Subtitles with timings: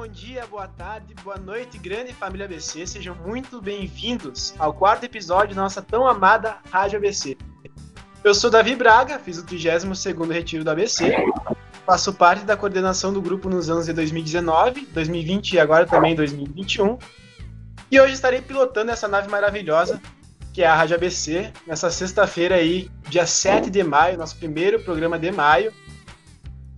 [0.00, 2.86] bom dia, boa tarde, boa noite, grande família ABC.
[2.86, 7.36] Sejam muito bem-vindos ao quarto episódio da nossa tão amada Rádio ABC.
[8.24, 11.14] Eu sou Davi Braga, fiz o 32º retiro do ABC,
[11.84, 16.96] faço parte da coordenação do grupo nos anos de 2019, 2020 e agora também 2021.
[17.90, 20.00] E hoje estarei pilotando essa nave maravilhosa,
[20.54, 25.18] que é a Rádio ABC, nessa sexta-feira aí, dia 7 de maio, nosso primeiro programa
[25.18, 25.70] de maio.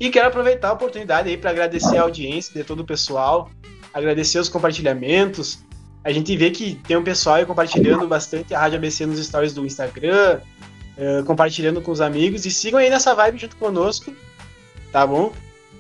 [0.03, 3.49] E quero aproveitar a oportunidade aí para agradecer a audiência de todo o pessoal,
[3.95, 5.61] agradecer os compartilhamentos.
[6.03, 9.55] A gente vê que tem um pessoal aí compartilhando bastante a Rádio ABC nos stories
[9.55, 10.41] do Instagram,
[10.99, 12.45] uh, compartilhando com os amigos.
[12.45, 14.13] E sigam aí nessa vibe junto conosco,
[14.91, 15.33] tá bom?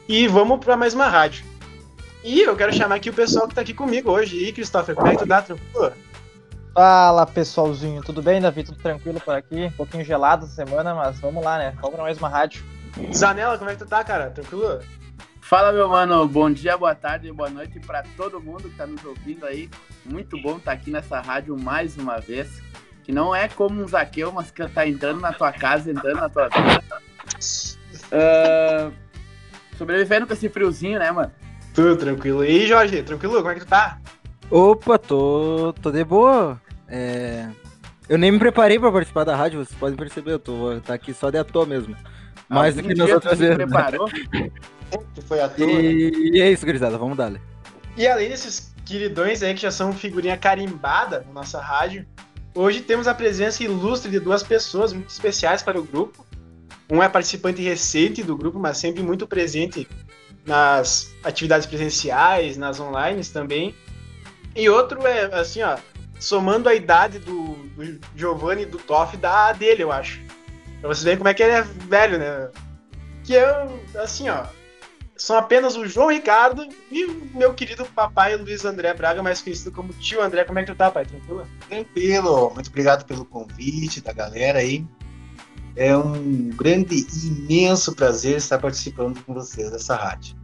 [0.08, 1.44] E vamos para mais uma rádio.
[2.22, 4.36] E eu quero chamar aqui o pessoal que está aqui comigo hoje.
[4.36, 5.92] E Christopher, como é que tu dá, tranquilo?
[6.72, 8.62] Fala pessoalzinho, tudo bem, Davi?
[8.62, 9.64] Tudo tranquilo por aqui?
[9.64, 11.74] Um pouquinho gelado essa semana, mas vamos lá, né?
[11.80, 12.64] Vamos para mais uma rádio.
[13.14, 14.30] Zanella, como é que tu tá, cara?
[14.30, 14.80] Tranquilo?
[15.40, 16.26] Fala, meu mano.
[16.26, 19.68] Bom dia, boa tarde, boa noite para todo mundo que tá nos ouvindo aí.
[20.04, 22.62] Muito bom estar tá aqui nessa rádio mais uma vez.
[23.02, 26.28] Que não é como um Zaqueu, mas que tá entrando na tua casa, entrando na
[26.28, 26.82] tua vida.
[28.12, 28.92] Uh,
[29.76, 31.32] sobrevivendo com esse friozinho, né, mano?
[31.74, 32.44] Tudo tranquilo.
[32.44, 33.36] E aí, Jorge, tranquilo?
[33.36, 33.98] Como é que tu tá?
[34.50, 36.60] Opa, tô, tô de boa.
[36.86, 37.48] É...
[38.08, 41.14] Eu nem me preparei para participar da rádio, vocês podem perceber, eu tô tá aqui
[41.14, 41.96] só de ator mesmo.
[42.52, 43.56] Mais do que nas outras vezes.
[43.56, 44.08] Preparou?
[45.14, 45.66] que foi a tua.
[45.66, 46.30] E...
[46.34, 47.32] e é isso, gurizada, vamos dar.
[47.96, 52.06] E além desses queridões aí que já são figurinha carimbada na nossa rádio,
[52.54, 56.24] hoje temos a presença ilustre de duas pessoas muito especiais para o grupo.
[56.90, 59.88] Um é participante recente do grupo, mas sempre muito presente
[60.44, 63.74] nas atividades presenciais, nas online também.
[64.54, 65.78] E outro é, assim, ó,
[66.18, 70.20] somando a idade do, do Giovanni e do Toff, da dele, eu acho.
[70.82, 72.50] Pra vocês verem como é que ele é velho, né?
[73.22, 74.46] Que eu, assim, ó.
[75.16, 79.70] São apenas o João Ricardo e o meu querido papai Luiz André Braga, mais conhecido
[79.70, 80.42] como tio André.
[80.42, 81.06] Como é que tu tá, pai?
[81.06, 81.46] Tranquilo?
[81.68, 82.50] Tranquilo.
[82.52, 84.84] Muito obrigado pelo convite da galera aí.
[85.76, 90.34] É um grande e imenso prazer estar participando com vocês dessa rádio.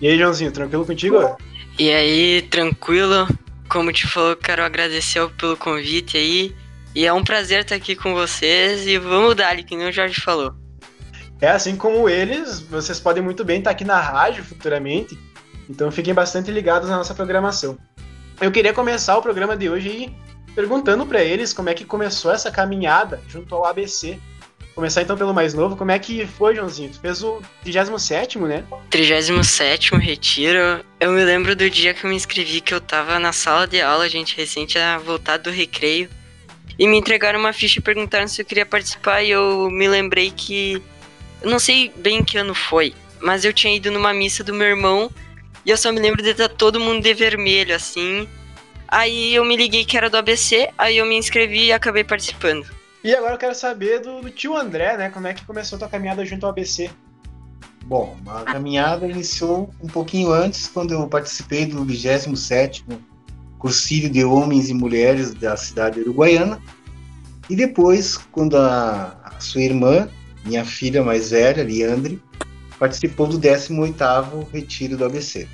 [0.00, 1.36] E aí, Joãozinho, tranquilo contigo?
[1.76, 3.26] E aí, tranquilo?
[3.68, 6.54] Como te falou, quero agradecer pelo convite aí.
[6.96, 10.18] E é um prazer estar aqui com vocês e vamos dar, que nem o Jorge
[10.18, 10.54] falou.
[11.42, 15.18] É, assim como eles, vocês podem muito bem estar aqui na rádio futuramente,
[15.68, 17.76] então fiquem bastante ligados na nossa programação.
[18.40, 20.16] Eu queria começar o programa de hoje aí
[20.54, 24.18] perguntando para eles como é que começou essa caminhada junto ao ABC.
[24.74, 26.88] Começar então pelo mais novo, como é que foi, Joãozinho?
[26.88, 28.64] Tu fez o 37 né?
[28.88, 30.82] 37 retiro.
[30.98, 33.82] Eu me lembro do dia que eu me inscrevi, que eu tava na sala de
[33.82, 36.08] aula, a gente recente tinha voltado do recreio
[36.78, 40.30] e me entregaram uma ficha e perguntaram se eu queria participar e eu me lembrei
[40.30, 40.82] que
[41.40, 44.66] eu não sei bem que ano foi, mas eu tinha ido numa missa do meu
[44.66, 45.10] irmão
[45.64, 48.28] e eu só me lembro de estar todo mundo de vermelho assim.
[48.88, 52.66] Aí eu me liguei que era do ABC, aí eu me inscrevi e acabei participando.
[53.02, 55.10] E agora eu quero saber do, do tio André, né?
[55.10, 56.90] Como é que começou a tua caminhada junto ao ABC?
[57.84, 62.82] Bom, a caminhada iniciou um pouquinho antes, quando eu participei do 27º
[63.66, 66.62] Cursilho de Homens e Mulheres da cidade uruguaiana.
[67.50, 70.08] E depois, quando a, a sua irmã,
[70.44, 72.22] minha filha mais velha, Leandre,
[72.78, 75.48] participou do 18º Retiro do ABC.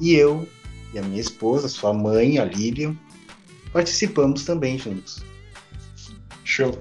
[0.00, 0.48] E eu
[0.94, 2.96] e a minha esposa, sua mãe, a Lívia,
[3.74, 5.22] participamos também juntos.
[6.44, 6.78] Show.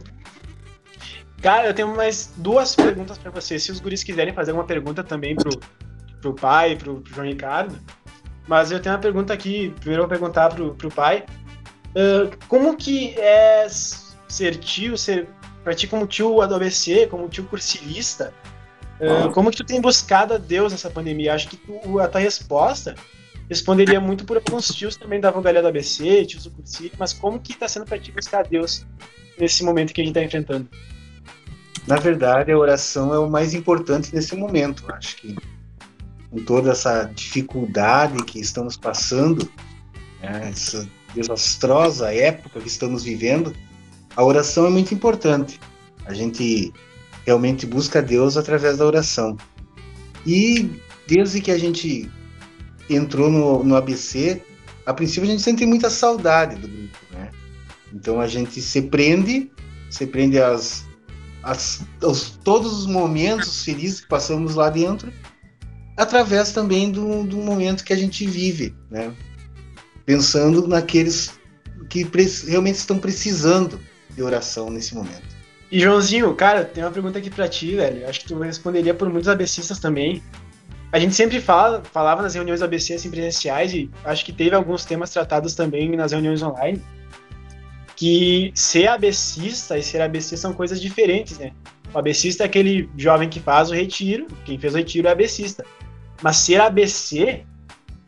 [1.41, 3.59] Cara, eu tenho mais duas perguntas para você.
[3.59, 5.59] Se os guris quiserem fazer uma pergunta também pro,
[6.21, 7.77] pro pai, pro, pro João Ricardo,
[8.47, 11.25] mas eu tenho uma pergunta aqui, primeiro eu vou perguntar pro, pro pai.
[11.89, 15.27] Uh, como que é ser tio, ser
[15.63, 18.33] pra ti como tio do ABC, como tio cursilista,
[18.99, 21.33] uh, como que tu tem buscado a Deus nessa pandemia?
[21.33, 22.95] Acho que tu, a tua resposta
[23.47, 27.39] responderia muito por alguns tios também da Vandalia do ABC, tios do cursilho, mas como
[27.39, 28.85] que tá sendo pra ti buscar a Deus
[29.39, 30.67] nesse momento que a gente tá enfrentando?
[31.87, 34.83] Na verdade, a oração é o mais importante nesse momento.
[34.93, 35.35] Acho que
[36.33, 39.47] com toda essa dificuldade que estamos passando,
[40.19, 43.55] né, essa desastrosa época que estamos vivendo,
[44.15, 45.59] a oração é muito importante.
[46.07, 46.73] A gente
[47.23, 49.37] realmente busca Deus através da oração.
[50.25, 50.71] E
[51.07, 52.09] desde que a gente
[52.89, 54.41] entrou no, no ABC,
[54.87, 57.29] a princípio a gente sente muita saudade do grupo, né?
[57.93, 59.51] Então a gente se prende,
[59.87, 60.83] se prende às,
[61.43, 65.13] às, aos todos os momentos felizes que passamos lá dentro
[65.97, 69.11] através também do, do momento que a gente vive, né?
[70.05, 71.39] Pensando naqueles
[71.89, 72.07] que
[72.47, 73.79] realmente estão precisando
[74.09, 75.33] de oração nesse momento.
[75.71, 78.07] E Joãozinho, cara, tem uma pergunta aqui para ti, velho.
[78.07, 80.21] Acho que tu responderia por muitos abecistas também.
[80.91, 84.85] a gente sempre fala, falava nas reuniões ABC assim, presenciais e acho que teve alguns
[84.85, 86.81] temas tratados também nas reuniões online
[87.95, 91.51] que ser abecista e ser ABC são coisas diferentes, né?
[91.93, 95.63] O abecista é aquele jovem que faz o retiro, quem fez o retiro é abecista.
[96.21, 97.43] Mas ser ABC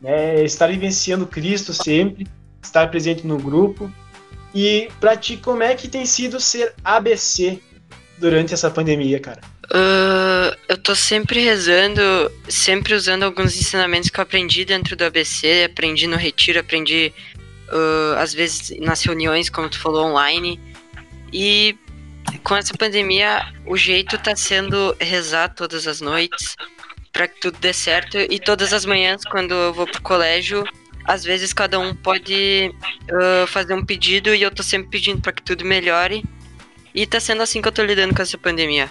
[0.01, 2.27] né, é estar vivenciando Cristo sempre,
[2.61, 3.91] estar presente no grupo.
[4.53, 7.59] E pra ti, como é que tem sido ser ABC
[8.17, 9.41] durante essa pandemia, cara?
[9.65, 12.01] Uh, eu tô sempre rezando,
[12.47, 17.11] sempre usando alguns ensinamentos que eu aprendi dentro do ABC, aprendi no retiro, aprendi
[17.69, 20.59] uh, às vezes nas reuniões, como tu falou, online.
[21.33, 21.75] E
[22.43, 26.55] com essa pandemia, o jeito tá sendo rezar todas as noites
[27.15, 28.17] para que tudo dê certo.
[28.17, 30.65] E todas as manhãs, quando eu vou pro colégio,
[31.05, 32.75] às vezes cada um pode
[33.09, 36.25] uh, fazer um pedido e eu tô sempre pedindo para que tudo melhore.
[36.93, 38.89] E tá sendo assim que eu tô lidando com essa pandemia.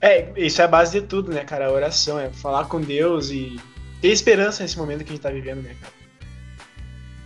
[0.00, 1.66] É, isso é a base de tudo, né, cara?
[1.66, 3.58] A oração, é falar com Deus e
[4.00, 5.92] ter esperança nesse momento que a gente tá vivendo, né, cara?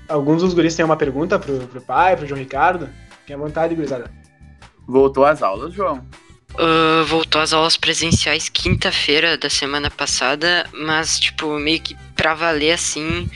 [0.08, 2.88] Alguns dos guris têm uma pergunta pro, pro pai, pro João Ricardo?
[3.20, 4.10] Fiquem à vontade, gurizada.
[4.86, 6.06] Voltou às aulas, João?
[6.54, 12.72] Uh, voltou às aulas presenciais quinta-feira da semana passada, mas, tipo, meio que pra valer
[12.72, 13.30] assim,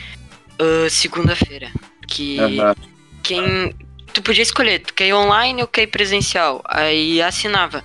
[0.60, 1.70] uh, segunda-feira.
[2.08, 2.74] Que Aham.
[3.22, 3.76] quem.
[4.12, 6.62] Tu podia escolher, tu quer ir online ou quer ir presencial?
[6.66, 7.82] Aí assinava.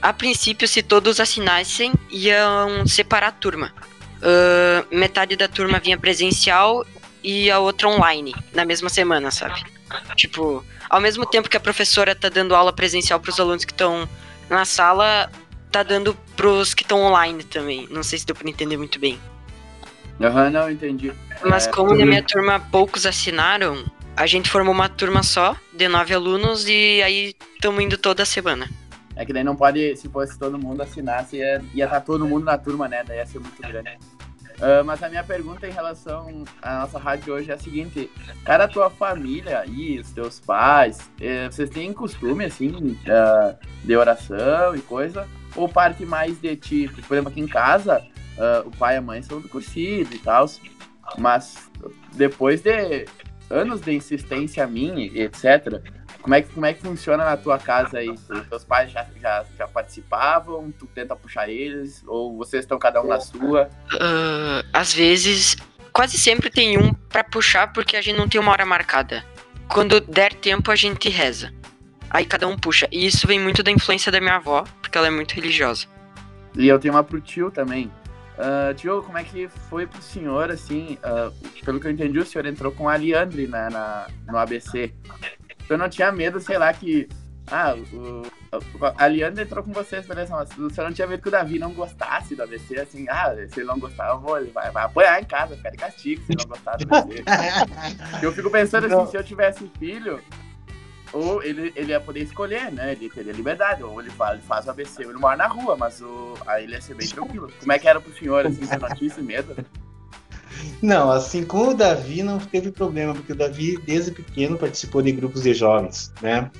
[0.00, 3.72] A princípio, se todos assinassem, iam separar a turma.
[4.24, 6.84] Ah, metade da turma vinha presencial
[7.22, 9.62] e a outra online, na mesma semana, sabe?
[10.16, 14.08] Tipo, ao mesmo tempo que a professora tá dando aula presencial pros alunos que estão
[14.48, 15.30] na sala,
[15.70, 17.88] tá dando pros que estão online também.
[17.90, 19.18] Não sei se deu pra entender muito bem.
[20.20, 21.12] Aham, não, entendi.
[21.44, 23.84] Mas É, como na minha turma poucos assinaram,
[24.16, 28.68] a gente formou uma turma só, de nove alunos, e aí estamos indo toda semana.
[29.16, 32.44] É que daí não pode, se fosse todo mundo assinasse, ia estar tá todo mundo
[32.44, 33.02] na turma, né?
[33.06, 33.98] Daí ia ser muito grande.
[34.66, 36.26] Ah, mas a minha pergunta em relação
[36.62, 38.10] à nossa rádio hoje é a seguinte:
[38.46, 43.94] Cara, a tua família aí, os teus pais, eh, vocês têm costume, assim, ah, de
[43.94, 45.28] oração e coisa?
[45.54, 46.86] Ou parte mais de ti?
[46.86, 48.02] Porque, por exemplo, aqui em casa,
[48.38, 50.46] ah, o pai e a mãe são do cursivo e tal,
[51.18, 51.70] mas
[52.14, 53.04] depois de
[53.50, 55.82] anos de insistência minha e etc.,
[56.24, 58.08] como é, que, como é que funciona na tua casa aí?
[58.08, 60.72] Os teus pais já, já, já participavam?
[60.72, 62.02] Tu tenta puxar eles?
[62.06, 63.68] Ou vocês estão cada um na sua?
[64.00, 65.54] Ah, às vezes,
[65.92, 69.22] quase sempre tem um pra puxar porque a gente não tem uma hora marcada.
[69.68, 71.52] Quando der tempo, a gente reza.
[72.08, 72.88] Aí cada um puxa.
[72.90, 75.86] E isso vem muito da influência da minha avó, porque ela é muito religiosa.
[76.56, 77.92] E eu tenho uma pro tio também.
[78.38, 80.96] Ah, tio, como é que foi pro senhor, assim?
[81.02, 81.30] ah,
[81.64, 84.90] pelo que eu entendi, o senhor entrou com a Leandre na, na- no ABC.
[85.68, 87.08] Eu não tinha medo, sei lá, que.
[87.50, 88.22] Ah, o,
[88.96, 91.72] a Leandre entrou com vocês, beleza, mas senhor não tinha medo que o Davi não
[91.72, 95.20] gostasse do ABC, assim, ah, se ele não gostar, eu vou, ele vai, vai apoiar
[95.20, 97.24] em casa, ficar de castigo se ele não gostar do ABC.
[98.22, 99.06] eu fico pensando assim, Não.
[99.06, 100.20] se eu tivesse filho,
[101.12, 102.92] ou ele, ele ia poder escolher, né?
[102.92, 105.76] Ele teria liberdade, ou ele faz, ele faz o ABC, ou ele mora na rua,
[105.76, 107.52] mas o, aí ele ia ser bem tranquilo.
[107.60, 109.54] Como é que era pro senhor, assim, você não tinha esse medo?
[110.82, 115.12] Não, assim, com o Davi não teve problema, porque o Davi, desde pequeno, participou de
[115.12, 116.50] grupos de jovens, né?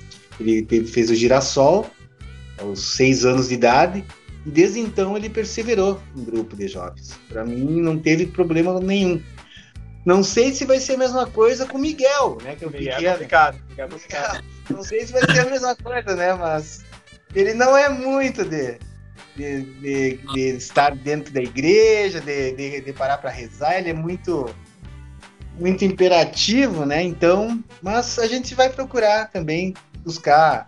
[0.41, 1.87] Ele teve- fez o girassol
[2.59, 4.05] aos seis anos de idade,
[4.47, 7.19] e desde então ele perseverou em grupo de jovens.
[7.29, 9.21] Para mim, não teve problema nenhum.
[10.05, 12.55] Não sei se vai ser a mesma coisa com o Miguel, né?
[12.57, 13.13] Que é o Miguel é pequeno.
[13.15, 13.59] complicado.
[13.71, 14.45] Miguel é complicado.
[14.71, 16.35] Não sei se vai ser a mesma coisa, né?
[16.35, 16.85] Mas
[17.35, 18.79] ele não é muito de,
[19.37, 23.79] de, de- de estar dentro da igreja, de, de, parar para rezar.
[23.79, 24.55] Ele é muito
[25.59, 27.03] muito imperativo, né?
[27.03, 29.75] Então, mas a gente vai procurar também
[30.05, 30.67] buscar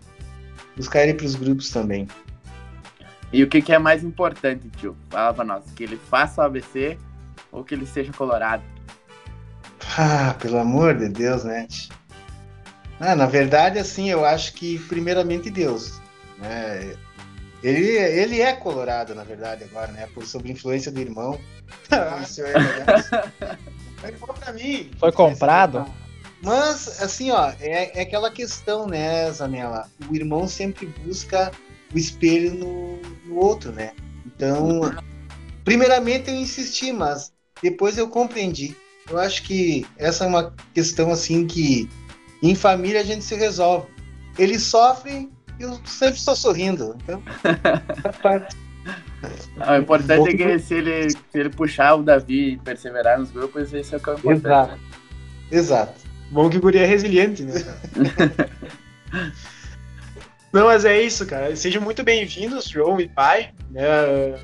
[0.76, 2.06] buscar ele para os grupos também.
[3.32, 4.96] E o que, que é mais importante, tio?
[5.10, 6.96] Fala pra nós, que ele faça o ABC
[7.50, 8.62] ou que ele seja colorado?
[9.98, 11.66] Ah, pelo amor de Deus, né?
[13.00, 16.00] Ah, na verdade, assim, eu acho que primeiramente Deus,
[16.38, 16.94] né?
[17.66, 20.08] Ele, ele é colorado, na verdade, agora, né?
[20.14, 21.36] Por sob influência do irmão.
[22.22, 23.58] Isso é, né?
[23.98, 24.92] Foi bom pra mim.
[25.00, 25.84] Foi comprado?
[26.40, 29.90] Mas, assim, ó, é, é aquela questão, né, Zanella?
[30.08, 31.50] O irmão sempre busca
[31.92, 33.94] o espelho no, no outro, né?
[34.24, 34.82] Então,
[35.64, 38.76] primeiramente eu insisti, mas depois eu compreendi.
[39.10, 41.90] Eu acho que essa é uma questão, assim, que
[42.40, 43.88] em família a gente se resolve.
[44.38, 46.96] Ele sofre eu sempre estou sorrindo.
[47.02, 47.22] Então.
[49.56, 53.30] Não, o importante é que se ele, se ele puxar o Davi e perseverar nos
[53.30, 54.46] grupos, esse é o que é o importante.
[54.46, 54.78] Exato.
[55.50, 56.06] Exato.
[56.30, 57.52] Bom que o guri é resiliente, né?
[60.52, 61.54] Não, mas é isso, cara.
[61.54, 63.52] Sejam muito bem-vindos, João e pai.
[63.70, 63.84] né?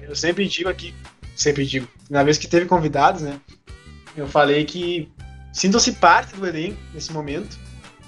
[0.02, 0.94] Eu sempre digo aqui
[1.34, 1.88] sempre digo.
[2.08, 3.38] Na vez que teve convidados, né?
[4.16, 5.10] Eu falei que
[5.52, 7.58] sintam-se parte do elenco nesse momento.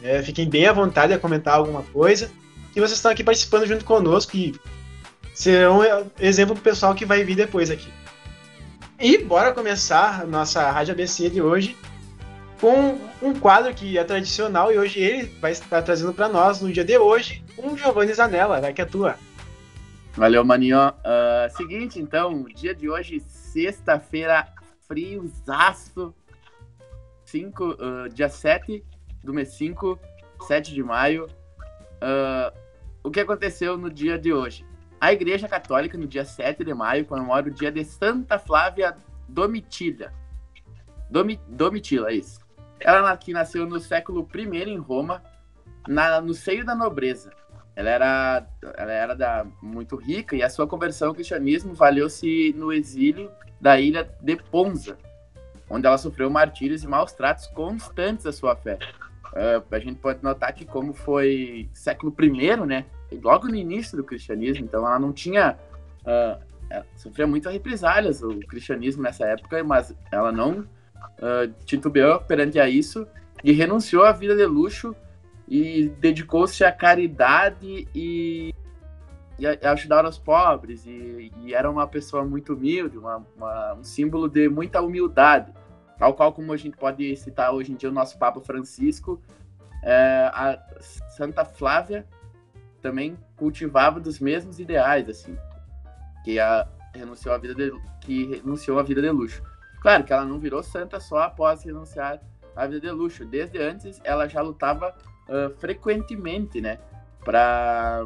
[0.02, 2.30] É, fiquem bem à vontade a comentar alguma coisa.
[2.74, 4.54] E vocês estão aqui participando junto conosco e
[5.32, 5.80] serão
[6.18, 7.88] exemplo pro pessoal que vai vir depois aqui.
[8.98, 11.76] E bora começar a nossa Rádio ABC de hoje
[12.60, 16.72] com um quadro que é tradicional e hoje ele vai estar trazendo para nós, no
[16.72, 18.60] dia de hoje, um Giovanni Zanella.
[18.60, 19.16] Vai que é tua.
[20.14, 20.78] Valeu, maninho.
[20.78, 24.48] Uh, seguinte, então, dia de hoje, sexta-feira,
[24.86, 26.14] friozaço.
[27.24, 28.84] Cinco, uh, dia 7
[29.22, 29.98] do mês 5,
[30.46, 31.26] 7 de maio.
[31.96, 32.63] Uh,
[33.04, 34.66] o que aconteceu no dia de hoje?
[34.98, 38.96] A Igreja Católica, no dia 7 de maio, comemora o dia de Santa Flávia
[39.28, 40.10] Domitila.
[41.10, 42.40] Domi, Domitila, é isso.
[42.80, 45.22] Ela que nasceu no século I em Roma,
[45.86, 47.30] na, no seio da nobreza.
[47.76, 48.46] Ela era,
[48.78, 53.30] ela era da, muito rica e a sua conversão ao cristianismo valeu-se no exílio
[53.60, 54.96] da ilha de Ponza,
[55.68, 58.78] onde ela sofreu martírios e maus tratos constantes à sua fé.
[59.34, 62.86] Uh, a gente pode notar que como foi século I, né,
[63.22, 65.56] logo no início do cristianismo, então ela não tinha.
[66.02, 66.54] Uh,
[66.96, 73.06] sofria muitas represálias o cristianismo nessa época, mas ela não uh, titubeou perante a isso
[73.42, 74.94] e renunciou à vida de luxo
[75.46, 78.54] e dedicou-se à caridade e,
[79.38, 83.84] e a, ajudar os pobres e, e, era uma pessoa muito humilde, uma, uma, um
[83.84, 85.52] símbolo de muita humildade,
[85.98, 89.20] tal qual como a gente pode citar hoje em dia o nosso Papa Francisco,
[89.82, 90.58] é, a
[91.10, 92.06] Santa Flávia
[92.84, 95.38] também cultivava dos mesmos ideais, assim,
[96.22, 97.72] que a renunciou à vida de,
[98.02, 99.42] que renunciou à vida de luxo.
[99.80, 102.20] Claro que ela não virou santa só após renunciar
[102.54, 103.24] à vida de luxo.
[103.24, 104.94] Desde antes, ela já lutava
[105.28, 106.78] uh, frequentemente, né,
[107.24, 108.04] para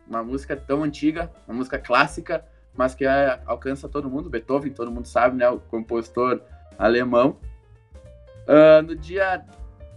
[0.09, 4.29] Uma música tão antiga, uma música clássica, mas que uh, alcança todo mundo.
[4.29, 5.49] Beethoven, todo mundo sabe, né?
[5.49, 6.43] O compositor
[6.77, 7.39] alemão.
[8.87, 9.45] No dia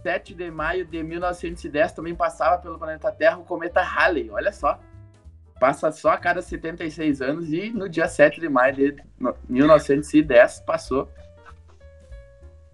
[0.02, 4.80] 7 de maio de 1910 também passava pelo planeta Terra o cometa Halley, olha só
[5.60, 8.96] passa só a cada 76 anos e no dia 7 de maio de
[9.46, 11.08] 1910 passou.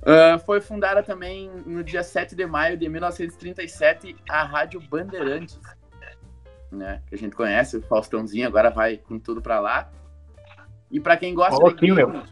[0.03, 5.59] Uh, foi fundada também no dia 7 de maio de 1937 a Rádio Bandeirantes,
[6.71, 7.03] né?
[7.09, 9.91] Que a gente conhece, o Faustãozinho agora vai com tudo para lá.
[10.89, 12.23] E para quem gosta oh, de game, meu.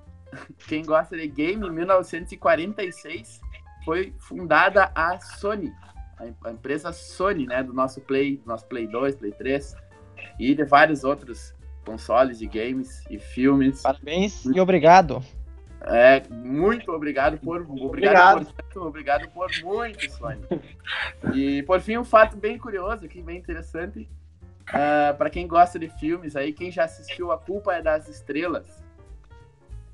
[0.66, 3.42] quem gosta de game, em 1946
[3.84, 5.70] foi fundada a Sony,
[6.42, 9.87] a empresa Sony, né, do nosso Play, do nosso Play 2, Play 3
[10.38, 13.82] e de vários outros consoles e games e filmes.
[13.82, 15.22] Parabéns e obrigado.
[15.80, 18.54] É, muito obrigado por obrigado, obrigado.
[18.72, 20.40] por obrigado por muito, Sony.
[21.34, 24.00] E por fim, um fato bem curioso aqui, bem interessante.
[24.00, 28.06] Uh, ah, para quem gosta de filmes aí, quem já assistiu A Culpa é das
[28.06, 28.66] Estrelas,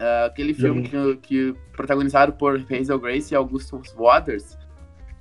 [0.00, 4.59] uh, aquele filme que, que protagonizado por Hazel Grace e Augustus Waters,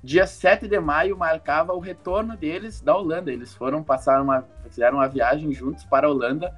[0.04, 3.32] Dia 7 de maio marcava o retorno deles da Holanda.
[3.32, 4.46] Eles foram passar uma.
[4.64, 6.54] fizeram uma viagem juntos para a Holanda.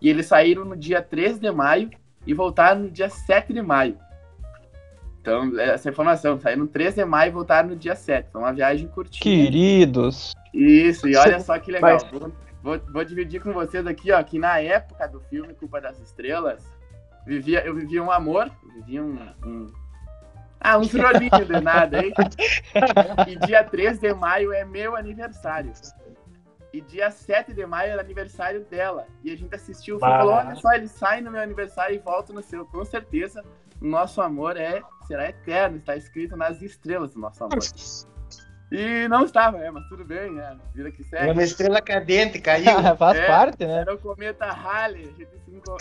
[0.00, 1.90] E eles saíram no dia 3 de maio
[2.26, 3.96] e voltaram no dia 7 de maio.
[5.20, 8.30] Então, essa informação, saíram no 3 de maio e voltaram no dia 7.
[8.32, 9.20] Foi uma viagem curtinha.
[9.22, 10.32] Queridos!
[10.52, 11.98] Isso, e olha só que legal.
[12.10, 16.00] Vou, vou, vou, dividir com vocês aqui, ó, que na época do filme Culpa das
[16.00, 16.64] Estrelas,
[17.24, 19.66] vivia, eu vivia um amor, vivia um, um
[20.60, 22.12] ah, um trolinho de nada, hein?
[23.28, 25.72] E dia 3 de maio é meu aniversário.
[26.72, 29.06] E dia 7 de maio é aniversário dela.
[29.24, 31.96] E a gente assistiu o filme e falou: olha só, ele sai no meu aniversário
[31.96, 32.66] e volta no seu.
[32.66, 33.44] Com certeza,
[33.80, 37.58] o nosso amor é será eterno, está escrito nas estrelas do nosso amor.
[38.70, 40.58] E não estava, é, mas tudo bem, né?
[40.74, 41.30] Vida que segue.
[41.30, 42.66] É uma estrela cadente, caiu.
[42.98, 43.80] Faz é, parte, né?
[43.80, 45.04] Era o cometa Halley.
[45.04, 45.78] A gente se encontrou.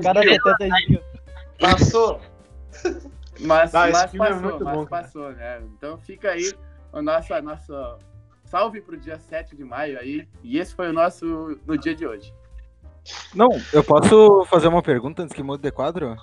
[0.00, 1.02] Cada 70 dias.
[1.58, 2.20] Passou.
[3.40, 5.02] Mas, esse mas é passou, muito mas bom, cara.
[5.02, 5.60] passou, né?
[5.76, 6.52] Então fica aí
[6.92, 7.98] o nosso, nosso
[8.44, 10.28] salve pro dia 7 de maio aí.
[10.42, 12.32] E esse foi o nosso no dia de hoje.
[13.34, 16.16] Não, eu posso fazer uma pergunta antes que mude de quadro?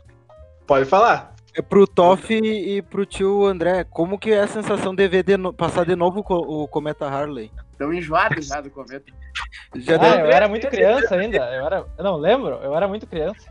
[0.65, 1.36] Pode falar.
[1.53, 5.36] É pro Toff e pro tio André, como que é a sensação de ver de
[5.36, 7.51] no- passar de novo co- o Cometa Harley?
[7.74, 9.12] Estão enjoados já do cometa.
[9.75, 11.38] Já Ah, deu- eu era muito criança ainda.
[11.38, 13.50] Eu, era, eu não lembro, eu era muito criança.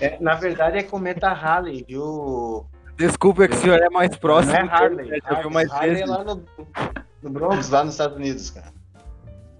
[0.00, 2.64] É, na verdade é Cometa Harley, viu?
[2.96, 4.52] Desculpa, é que o senhor é mais próximo.
[4.54, 5.20] Não é Harley.
[5.28, 6.08] Já viu mais Harley é vezes.
[6.08, 6.44] lá no,
[7.22, 8.72] no Bronx, lá nos Estados Unidos, cara.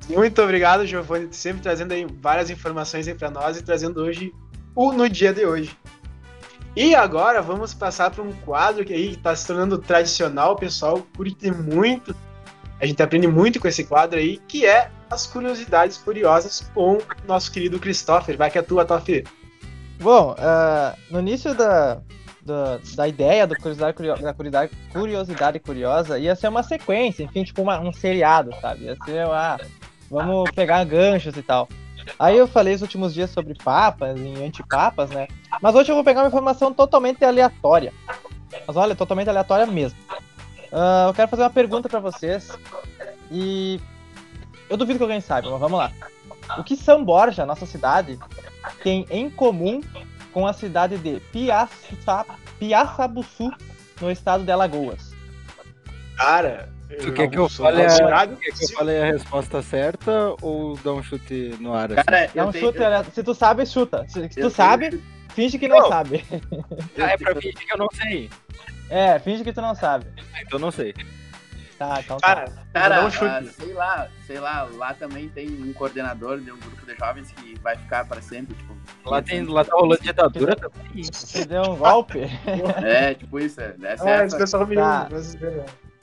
[0.09, 4.33] Muito obrigado, Giovanni, sempre trazendo aí várias informações aí para nós e trazendo hoje
[4.77, 5.77] o no dia de hoje.
[6.77, 11.07] E agora vamos passar para um quadro que aí está se tornando tradicional, o pessoal
[11.17, 12.15] curte muito.
[12.81, 17.53] A gente aprende muito com esse quadro aí, que é as curiosidades curiosas com nosso
[17.53, 18.37] querido Christopher.
[18.37, 19.25] Vai que é tua, Toff.
[20.01, 22.01] Bom, ah, no início da,
[22.45, 27.45] da, da ideia do curiosidade, Curio- da curiosidade, curiosidade curiosa ia ser uma sequência, enfim,
[27.45, 28.87] tipo uma- um seriado, sabe?
[28.87, 29.61] Ia ser, ah,
[30.11, 31.69] vamos pegar ganchos e tal.
[32.19, 35.29] Aí eu falei os últimos dias sobre papas e antipapas, né?
[35.61, 37.93] Mas hoje eu vou pegar uma informação totalmente aleatória.
[38.67, 39.99] Mas olha, totalmente aleatória mesmo.
[40.73, 42.51] Ah, eu quero fazer uma pergunta pra vocês.
[43.31, 43.81] E
[44.69, 45.93] eu duvido que alguém saiba, mas vamos lá.
[46.59, 48.19] O que São Borja, nossa cidade,
[48.83, 49.81] tem em comum
[50.33, 52.27] com a cidade de Piaça,
[52.59, 53.51] Piaçabuçu,
[54.01, 55.13] no estado de Alagoas?
[56.17, 56.69] Cara,
[57.01, 58.37] Tu quer que eu fale a- fascinado.
[58.37, 61.93] Quer que eu falei a resposta certa ou dar um chute no ar?
[61.93, 62.03] assim?
[62.05, 64.05] Cara, É eu um tenho- chute, olha, se tu sabe, chuta.
[64.07, 65.89] Se, se eu tu tenho- sabe, finge que não, Não.
[65.89, 66.25] sabe.
[66.99, 68.31] Ah, é pra fingir que eu não sei.
[68.91, 70.07] É, finge que tu não sabe.
[70.43, 70.95] Então não sei.
[71.79, 72.27] Tá, então tá.
[72.37, 73.25] Cara, Cara, vou dar um chute.
[73.27, 77.33] ah, sei lá, sei lá, lá também tem um coordenador de um grupo de jovens
[77.33, 78.75] que vai ficar para sempre, tipo.
[79.05, 81.03] Lá, tem, lá tá rolando ditadura também.
[81.13, 82.21] Você deu um golpe.
[82.85, 85.09] É, tipo isso, é, essa Ah, é pessoal me Tá.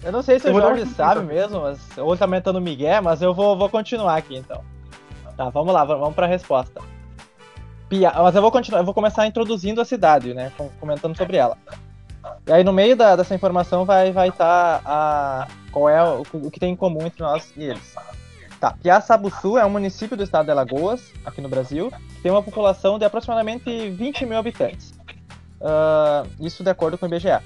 [0.03, 3.21] Eu não sei se Eu o Jorge sabe mesmo, mas, ou tá mentando Miguel, mas
[3.21, 4.63] eu vou, vou continuar aqui então.
[5.37, 6.81] Tá, vamos lá, vamos pra resposta.
[7.87, 8.11] Pia...
[8.15, 10.51] Mas eu vou continuar, eu vou começar introduzindo a cidade, né?
[10.57, 11.57] com- Comentando sobre ela.
[12.47, 16.23] E aí no meio da- dessa informação vai estar vai tá a qual é o,
[16.33, 17.95] o que tem em comum entre nós e eles.
[18.59, 22.43] Tá, Piaçabuçu é um município do estado de Alagoas, aqui no Brasil, que tem uma
[22.43, 24.93] população de aproximadamente 20 mil habitantes.
[25.59, 27.39] Ah, isso de acordo com o IBGE.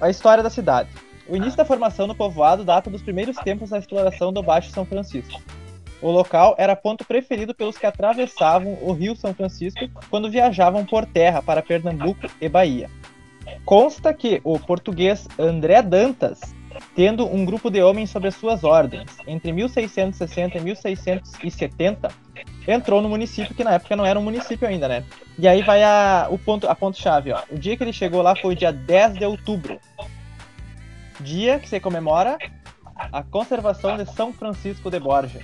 [0.00, 0.90] A história da cidade.
[1.28, 4.84] O início da formação do povoado data dos primeiros tempos da exploração do Baixo São
[4.84, 5.40] Francisco.
[6.02, 11.06] O local era ponto preferido pelos que atravessavam o Rio São Francisco quando viajavam por
[11.06, 12.90] terra para Pernambuco e Bahia.
[13.64, 16.40] Consta que o português André Dantas,
[16.94, 22.08] tendo um grupo de homens sob as suas ordens, entre 1660 e 1670,
[22.68, 25.04] entrou no município, que na época não era um município ainda, né?
[25.38, 27.42] E aí vai a, o ponto, a ponto-chave, ó.
[27.50, 29.80] O dia que ele chegou lá foi dia 10 de outubro.
[31.20, 32.38] Dia que se comemora
[32.94, 35.40] a conservação de São Francisco de Borja.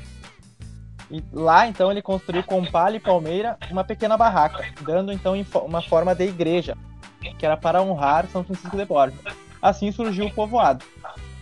[1.11, 5.35] E lá, então, ele construiu com palha e palmeira uma pequena barraca, dando, então,
[5.65, 6.77] uma forma de igreja,
[7.37, 9.17] que era para honrar São Francisco de Borja.
[9.61, 10.85] Assim surgiu o povoado.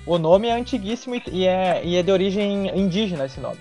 [0.08, 3.58] O nome é antiguíssimo e- é, e é de origem indígena, esse nome.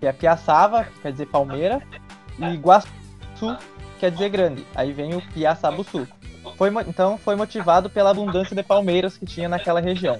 [0.00, 1.82] Que é Piaçava, que quer dizer palmeira,
[2.38, 2.88] e Guaçu,
[3.98, 4.64] quer dizer grande.
[4.74, 6.08] Aí vem o Piaçabuçu.
[6.56, 10.18] Foi, então foi motivado pela abundância de palmeiras que tinha naquela região.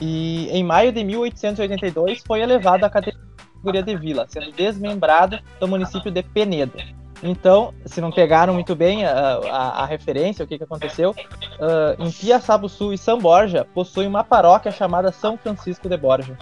[0.00, 6.10] E em maio de 1882 foi elevado à categoria de vila, sendo desmembrado do município
[6.10, 6.76] de Penedo.
[7.22, 11.14] Então, se não pegaram muito bem a, a- a referência, o que, que aconteceu,
[11.60, 16.36] ah, em Piaçabuçu e São Borja possui uma paróquia chamada São Francisco de Borja.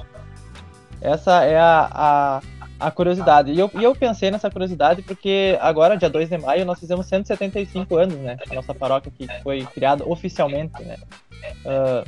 [1.02, 2.40] Essa é a, a,
[2.78, 3.50] a curiosidade.
[3.52, 7.06] E eu, e eu pensei nessa curiosidade porque agora, dia 2 de maio, nós fizemos
[7.06, 8.36] 175 anos, né?
[8.50, 10.96] A nossa paróquia que foi criada oficialmente, né?
[11.66, 12.04] Ah,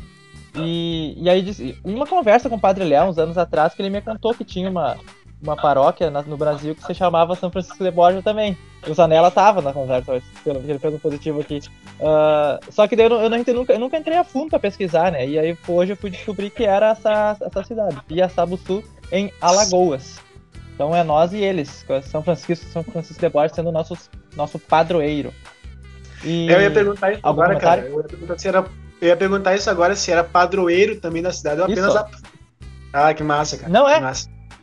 [0.56, 4.02] e, e aí, uma conversa com o Padre Léo, uns anos atrás, que ele me
[4.02, 4.96] contou que tinha uma,
[5.42, 8.56] uma paróquia no Brasil que se chamava São Francisco de Borja também.
[8.86, 11.60] E o Zanella tava na conversa, pelo que ele fez um positivo aqui.
[12.00, 14.50] Ah, só que daí eu, não, eu, não entrei- nunca, eu nunca entrei a fundo
[14.50, 15.26] pra pesquisar, né?
[15.26, 20.20] E aí hoje eu fui descobrir que era essa, essa cidade, Piaçabuçu, em Alagoas.
[20.74, 23.96] Então é nós e eles, São Francisco, São Francisco de Borja sendo nosso,
[24.36, 25.32] nosso padroeiro.
[26.24, 26.48] E...
[26.50, 27.82] Eu ia perguntar isso agora, cara.
[27.82, 27.92] comentário?
[27.92, 28.64] Eu ia perguntar, se era,
[29.00, 31.98] eu ia perguntar isso agora se era padroeiro também da cidade ou apenas Isso.
[31.98, 32.08] a.
[32.92, 33.72] Ah, que massa, cara.
[33.72, 34.00] Não é?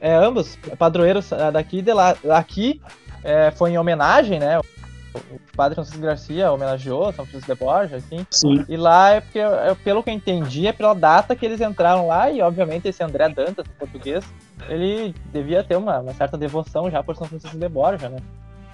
[0.02, 2.16] É, ambos, padroeiros é, daqui e de lá.
[2.32, 2.82] Aqui
[3.24, 4.60] é, foi em homenagem, né?
[4.60, 8.26] O padre Francisco Garcia homenageou São Francisco de Borja, enfim.
[8.30, 8.64] Sim.
[8.70, 12.08] E lá é porque, é, pelo que eu entendi, é pela data que eles entraram
[12.08, 14.24] lá, e obviamente esse André Dantas, português,
[14.70, 18.18] ele devia ter uma, uma certa devoção já por São Francisco de Borja, né?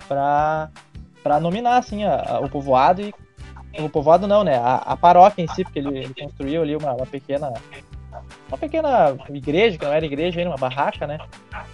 [0.08, 0.70] Pra,
[1.24, 3.14] pra nominar, assim, a- a- o povoado e
[3.80, 4.58] o povoado não, né?
[4.58, 7.52] A, a paróquia em si, porque ele, ele construiu ali uma, uma pequena.
[8.48, 11.18] Uma pequena igreja, que não era igreja ainda, uma barraca, né?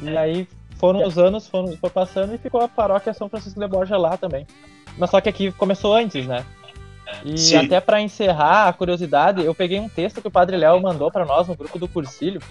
[0.02, 3.68] E aí foram os anos, foram, foi passando e ficou a paróquia São Francisco de
[3.68, 4.48] Borja lá também.
[4.98, 6.46] Mas só que aqui começou antes, né?
[7.26, 7.58] E Sim.
[7.58, 11.26] até pra encerrar a curiosidade, eu peguei um texto que o Padre Léo mandou pra
[11.26, 12.42] nós no grupo do Cursilho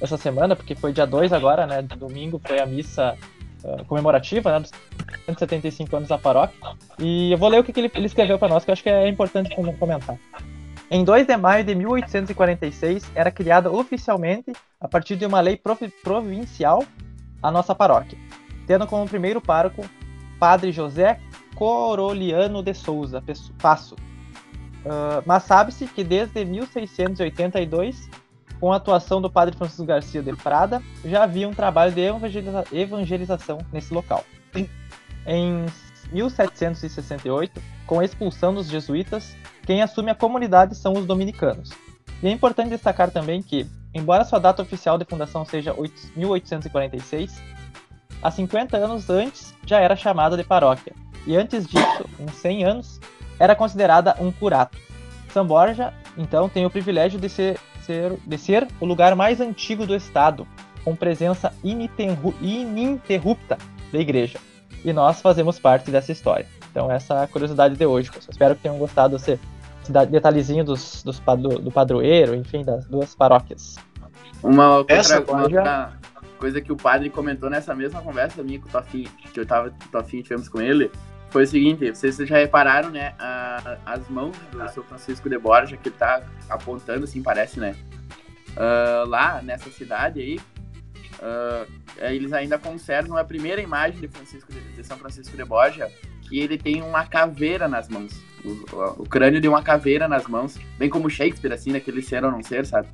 [0.00, 1.82] essa semana, porque foi dia 2 agora, né?
[1.82, 3.16] Domingo foi a missa
[3.64, 4.60] ah, comemorativa, né?
[4.60, 4.70] Dos
[5.26, 6.56] 175 anos da paróquia.
[6.98, 8.82] E eu vou ler o que, que ele, ele escreveu pra nós, que eu acho
[8.82, 10.16] que é importante com- comentar.
[10.90, 15.92] Em 2 de maio de 1846, era criada oficialmente, a partir de uma lei provi-
[16.02, 16.84] provincial,
[17.42, 18.18] a nossa paróquia,
[18.66, 19.84] tendo como primeiro pároco
[20.38, 21.20] Padre José
[21.54, 23.22] Coroliano de Souza
[23.60, 23.96] Passo.
[24.86, 28.08] Ah, mas sabe-se que desde 1682,
[28.60, 32.64] com a atuação do Padre Francisco Garcia de Prada, já havia um trabalho de evangeliza-
[32.72, 34.24] evangelização nesse local.
[35.26, 35.64] Em
[36.12, 41.70] 1768, com a expulsão dos jesuítas, quem assume a comunidade são os dominicanos.
[42.22, 47.42] E é importante destacar também que, embora sua data oficial de fundação seja 8 1846,
[48.22, 50.92] há 50 anos antes já era chamada de paróquia,
[51.26, 53.00] e antes disso, em 100 anos,
[53.38, 54.78] era considerada um curato.
[55.32, 59.86] São Borja, então, tem o privilégio de ser, ser- de ser o lugar mais antigo
[59.86, 60.46] do estado,
[60.84, 63.58] com presença ininterru- ininterrupta
[63.92, 64.38] da igreja.
[64.84, 66.46] E nós fazemos parte dessa história.
[66.70, 68.10] Então, essa é a curiosidade de hoje.
[68.30, 69.38] Espero que tenham gostado da-
[69.92, 73.76] detalhezinho dos, dos padro- do padroeiro, enfim, das duas paróquias.
[74.42, 75.92] Uma outra, Essa uma coisa- outra
[76.38, 79.70] coisa que o padre comentou nessa mesma conversa minha com o Tofinho, que eu tava
[79.70, 80.90] com o Tofinho e tivemos com ele,
[81.30, 85.76] foi o seguinte, vocês já repararam, né, a- as mãos do São Francisco de Borja,
[85.76, 87.74] que ele tá apontando, assim, parece, né,
[88.56, 90.40] Ah, lá nessa cidade aí,
[91.20, 91.64] ah,
[91.98, 95.90] eles ainda conservam a primeira imagem de, Francisco de, de São Francisco de Borja,
[96.28, 98.12] que ele tem uma caveira nas mãos,
[98.44, 102.30] o, o- crânio de uma caveira nas mãos, bem como Shakespeare, assim, naquele ser ou
[102.30, 102.88] não ser, sabe?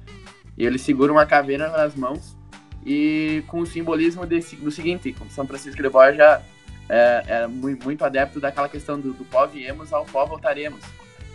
[0.58, 2.36] E ele segura uma caveira nas mãos
[2.84, 6.42] e com o simbolismo desse, do seguinte, São Francisco de Borja
[6.88, 10.80] é, é mui- muito adepto daquela questão do, do pó viemos ao pó voltaremos.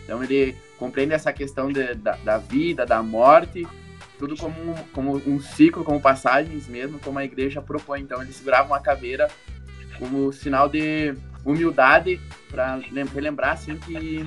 [0.03, 3.65] Então ele compreende essa questão de- da, da vida, da morte,
[4.17, 8.01] tudo como um, como um ciclo, como passagens mesmo, como a igreja propõe.
[8.01, 9.29] Então ele segurava uma caveira
[9.99, 12.79] como sinal de humildade para
[13.13, 14.25] relembrar assim que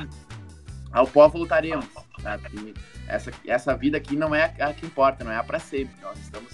[0.93, 1.87] ao pó voltaremos,
[2.23, 2.49] sabe?
[2.49, 2.75] Que
[3.07, 5.95] essa, essa vida aqui não é a que importa, não é a para sempre.
[6.01, 6.51] Nós estamos,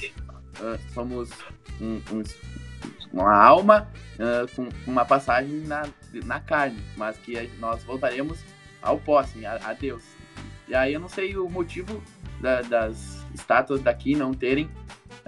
[0.61, 1.31] ah, somos
[1.81, 2.37] um- uns-
[3.13, 5.87] uma alma ah, com uma passagem na,
[6.25, 8.39] na carne, mas que nós voltaremos
[8.83, 10.03] ao pó, assim, a, a Deus.
[10.69, 12.03] E aí eu não sei o motivo
[12.41, 14.69] da- das estátuas daqui não terem,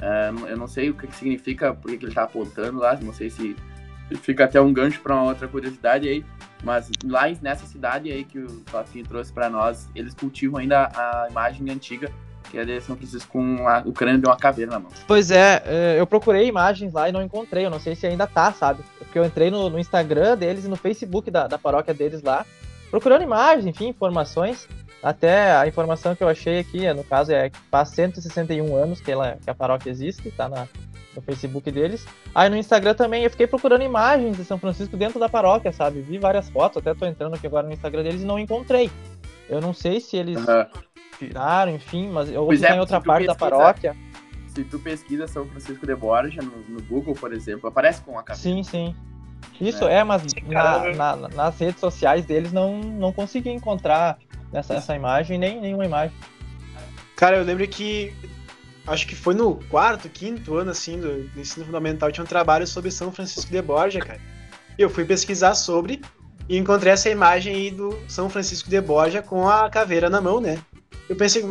[0.00, 2.96] ah, eu não sei o que, que significa, por que que ele está apontando lá,
[3.02, 3.56] não sei se
[4.22, 6.24] fica até um gancho para uma outra curiosidade aí,
[6.62, 11.26] mas lá nessa cidade aí que o Tofinho trouxe para nós, eles cultivam ainda a
[11.30, 12.10] imagem antiga,
[12.50, 14.90] que é de São Francisco com a- o crânio de uma caveira na mão.
[15.08, 17.66] Pois é, é, eu procurei imagens lá e não encontrei.
[17.66, 18.82] Eu não sei se ainda tá, sabe?
[18.98, 22.46] Porque eu entrei no, no Instagram deles e no Facebook da, da paróquia deles lá,
[22.88, 24.68] procurando imagens, enfim, informações.
[25.06, 29.12] Até a informação que eu achei aqui, no caso, é que faz 161 anos que,
[29.12, 30.66] ela, que a paróquia existe, tá na,
[31.14, 32.04] no Facebook deles.
[32.34, 36.00] Aí no Instagram também eu fiquei procurando imagens de São Francisco dentro da paróquia, sabe?
[36.00, 38.90] Vi várias fotos, até tô entrando aqui agora no Instagram deles e não encontrei.
[39.48, 40.66] Eu não sei se eles Aham.
[41.20, 43.96] tiraram, enfim, mas eu Pois ouvi é, em outra parte da pesquisa- paróquia.
[44.48, 48.24] Se tu pesquisa São Francisco de Borja no, no Google, por exemplo, aparece com a
[48.24, 48.42] caveira.
[48.42, 48.96] Sim, sim.
[49.60, 50.00] Isso É.
[50.00, 54.18] é, mas na, na- nas redes sociais deles não, não consegui encontrar
[54.52, 56.14] essa, essa imagem, nem nenhuma imagem.
[57.16, 58.12] Cara, eu lembro que
[58.86, 62.66] acho que foi no quarto, quinto ano assim do, do ensino fundamental tinha um trabalho
[62.66, 64.20] sobre São Francisco de Borja, cara.
[64.78, 66.02] E eu fui pesquisar sobre
[66.48, 70.40] e encontrei essa imagem aí do São Francisco de Borja com a caveira na mão,
[70.40, 70.58] né?
[71.08, 71.42] Eu pensei,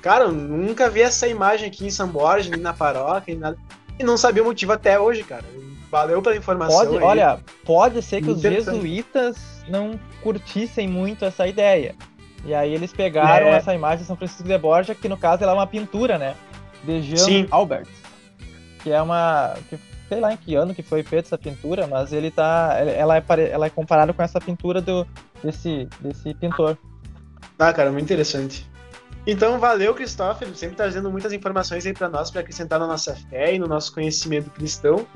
[0.00, 3.56] cara, eu nunca vi essa imagem aqui em São Borja, nem na paróquia, nem nada.
[3.98, 5.44] E não sabia o motivo até hoje, cara.
[5.92, 6.78] Valeu pela informação.
[6.78, 7.02] Pode, aí.
[7.02, 9.36] olha, pode ser que os jesuítas
[9.68, 11.94] não curtissem muito essa ideia.
[12.46, 13.56] E aí eles pegaram É.
[13.56, 16.34] essa imagem de São Francisco de Borja, que no caso ela é uma pintura, né?
[16.82, 17.46] De Jean Sim.
[17.50, 17.86] Albert.
[18.82, 19.54] Que é uma.
[19.68, 19.78] Que,
[20.08, 22.74] sei lá em que ano que foi feita essa pintura, mas ele tá.
[22.78, 25.06] Ela é, ela é comparada com essa pintura do,
[25.44, 26.78] desse, desse pintor.
[27.58, 28.66] Ah, cara, muito interessante.
[29.26, 33.54] Então, valeu, Cristófilo, sempre trazendo muitas informações aí para nós, para acrescentar na nossa fé
[33.54, 35.06] e no nosso conhecimento cristão.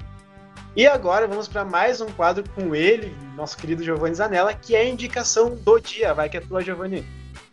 [0.76, 4.82] E agora vamos para mais um quadro com ele, nosso querido Giovanni Zanella, que é
[4.82, 6.12] a indicação do dia.
[6.12, 7.02] Vai que é tua, Giovanni.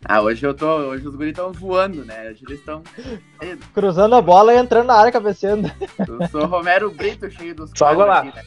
[0.04, 0.66] Ah, hoje eu tô.
[0.66, 2.28] Hoje os guris estão voando, né?
[2.28, 2.82] Hoje eles estão.
[3.72, 5.70] Cruzando a bola e entrando na área, cabeceando.
[6.06, 8.18] Eu sou Romero Brito, cheio dos Só lá.
[8.18, 8.44] aqui, né?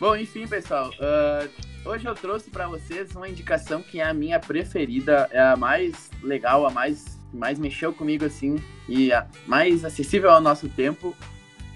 [0.00, 0.90] Bom, enfim, pessoal.
[0.98, 1.46] ah,
[1.84, 6.10] hoje eu trouxe para vocês uma indicação que é a minha preferida, é a mais
[6.22, 8.56] legal, a mais, mais mexeu comigo assim
[8.88, 11.14] e a mais acessível ao nosso tempo,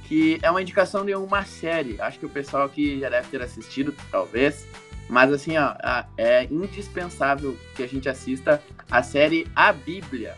[0.09, 2.01] que é uma indicação de uma série.
[2.01, 4.67] Acho que o pessoal aqui já deve ter assistido, talvez.
[5.07, 5.75] Mas assim, ó,
[6.17, 10.35] é indispensável que a gente assista a série A Bíblia.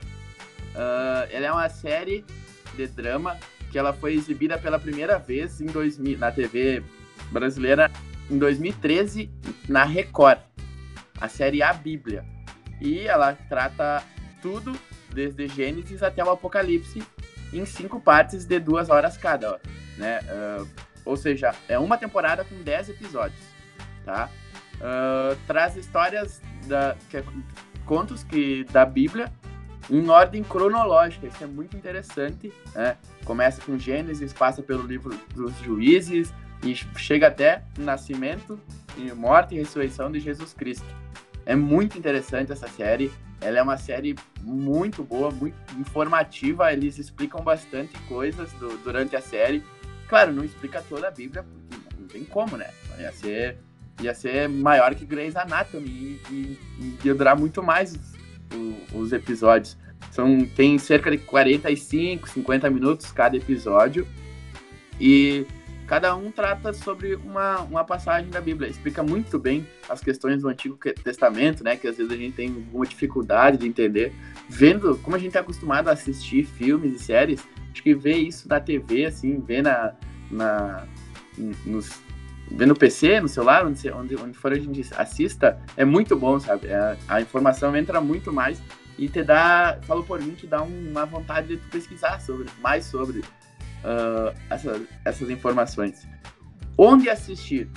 [0.75, 2.25] Uh, ela é uma série
[2.75, 3.39] de drama
[3.71, 6.83] que ela foi exibida pela primeira vez em 2000, na TV
[7.31, 7.91] brasileira
[8.29, 9.31] em 2013
[9.69, 10.41] na Record.
[11.21, 12.25] A série A Bíblia.
[12.81, 14.03] E ela trata
[14.43, 14.73] tudo,
[15.13, 17.03] desde Gênesis até o Apocalipse,
[17.53, 19.55] em cinco partes de duas horas cada.
[19.55, 19.59] Ó,
[19.97, 20.21] né?
[20.23, 20.69] Uh,
[21.05, 23.41] ou seja, é uma temporada com dez episódios.
[24.05, 24.29] Tá?
[24.77, 27.25] Uh, traz histórias, da, que, é
[27.85, 29.33] contos que, da Bíblia
[29.91, 31.27] em ordem cronológica.
[31.27, 32.53] Isso é muito interessante.
[32.75, 32.97] Né?
[33.25, 36.33] Começa com Gênesis, passa pelo livro dos Juízes
[36.63, 38.61] e chega até o nascimento,
[38.97, 40.87] e morte e ressurreição de Jesus Cristo.
[41.47, 43.11] É muito interessante essa série.
[43.41, 46.73] Ela é uma série muito boa, muito informativa.
[46.73, 49.63] Eles explicam bastante coisas do, durante a série.
[50.09, 52.71] Claro, não explica toda a Bíblia, porque não tem como, né?
[52.99, 53.59] Ia ser,
[54.01, 59.13] ia ser maior que Grey's Anatomy e, e, e ia durar muito mais os, os
[59.13, 59.79] episódios.
[60.11, 64.07] São, tem cerca de 45, 50 minutos cada episódio.
[65.01, 65.47] E
[65.91, 68.71] cada um trata sobre uma, uma passagem da Bíblia.
[68.71, 71.77] Explica muito bem as questões do Antigo Testamento, né?
[71.77, 74.13] Que às vezes a gente tem alguma dificuldade de entender.
[74.49, 78.49] Vendo, como a gente é acostumado a assistir filmes e séries, acho que ver isso
[78.49, 79.95] na TV, assim, ver na,
[80.31, 80.87] na,
[81.67, 82.01] nos,
[82.49, 86.39] ver no PC, no celular, onde, onde, onde for a gente assista, é muito bom,
[86.39, 86.69] sabe?
[86.69, 88.63] É, a informação entra muito mais
[88.97, 93.25] e te dá, falou por mim, te dá uma vontade de pesquisar sobre, mais sobre
[93.85, 96.07] uh, essas, essas informações.
[96.77, 97.69] Onde assistir?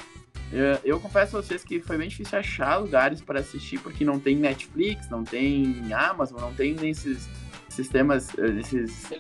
[0.52, 4.20] Uh, eu confesso a vocês que foi bem difícil achar lugares para assistir, porque não
[4.20, 7.28] tem Netflix, não tem Amazon, não tem nesses
[7.70, 9.12] sistemas, esses,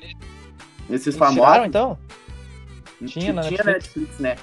[0.89, 1.43] esses famosos.
[1.43, 1.97] Tiraram, então?
[2.99, 3.65] Tinha, tinha Netflix.
[3.65, 4.35] Netflix, né?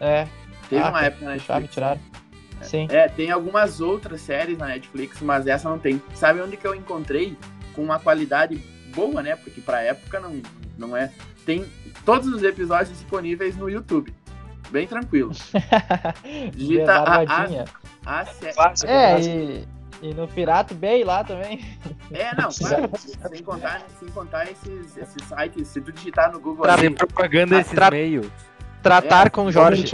[0.00, 0.26] É.
[0.68, 1.74] Teve ah, uma época na Netflix.
[1.74, 2.00] tiraram.
[2.62, 2.88] Sim.
[2.90, 6.02] É, tem algumas outras séries na Netflix, mas essa não tem.
[6.14, 7.36] Sabe onde que eu encontrei
[7.74, 8.56] com uma qualidade
[8.94, 9.36] boa, né?
[9.36, 10.42] Porque pra época não,
[10.76, 11.12] não é.
[11.48, 11.64] Tem
[12.04, 14.12] todos os episódios disponíveis no YouTube.
[14.68, 15.32] Bem tranquilo.
[16.54, 17.22] Digita a, a,
[18.04, 18.86] a, a.
[18.86, 19.68] É, e,
[20.02, 21.64] e no Pirate Bay lá também.
[22.12, 22.90] É, não, claro,
[23.30, 26.64] sem contar, sem contar esses, esses sites, se tu digitar no Google.
[26.64, 28.26] Trazer propaganda esses tra meios.
[28.82, 29.86] Tratar é, com Jorge.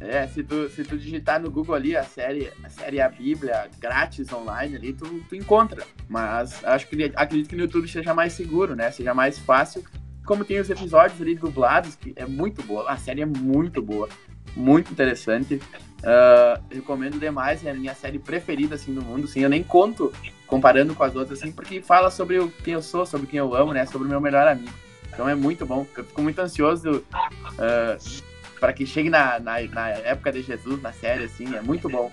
[0.00, 3.68] É, se tu, se tu digitar no Google ali a série, a série A Bíblia
[3.78, 5.86] grátis online ali, tu, tu encontra.
[6.08, 8.90] Mas acho que acredito que no YouTube seja mais seguro, né?
[8.90, 9.84] Seja mais fácil.
[10.26, 12.90] Como tem os episódios ali dublados, que é muito boa.
[12.90, 14.08] A série é muito boa.
[14.56, 15.56] Muito interessante.
[15.56, 19.24] Uh, recomendo demais, é a minha série preferida assim do mundo.
[19.24, 20.12] Assim, eu nem conto
[20.46, 23.54] comparando com as outras, assim, porque fala sobre o, quem eu sou, sobre quem eu
[23.54, 23.86] amo, né?
[23.86, 24.72] Sobre o meu melhor amigo.
[25.08, 25.86] Então é muito bom.
[25.96, 28.24] Eu fico muito ansioso uh,
[28.60, 32.10] para que chegue na, na, na, época de Jesus, na série, assim, é muito bom.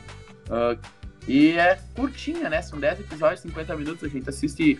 [0.48, 0.80] Uh,
[1.28, 2.62] e é curtinha, né?
[2.62, 4.04] São 10 episódios, 50 minutos.
[4.04, 4.80] A gente assiste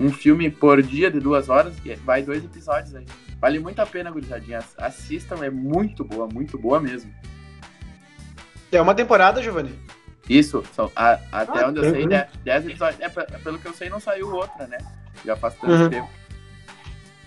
[0.00, 3.06] um filme por dia de duas horas e vai dois episódios aí.
[3.40, 4.60] Vale muito a pena, gurizadinha.
[4.78, 7.12] Assistam, é muito boa, muito boa mesmo.
[8.70, 9.78] É uma temporada, Giovanni?
[10.28, 12.06] Isso, são, a, até ah, onde eu sei,
[12.44, 13.00] 10 episódios.
[13.00, 14.78] É, pelo que eu sei, não saiu outra, né?
[15.24, 15.90] Já faz tanto uhum.
[15.90, 16.08] tempo.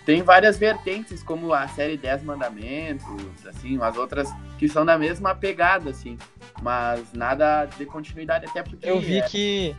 [0.06, 3.04] Tem várias vertentes, como a série 10 Mandamentos,
[3.48, 6.18] assim, as outras que são da mesma pegada, assim.
[6.62, 8.88] Mas nada de continuidade, até porque.
[8.88, 9.22] Eu vi é...
[9.24, 9.76] que.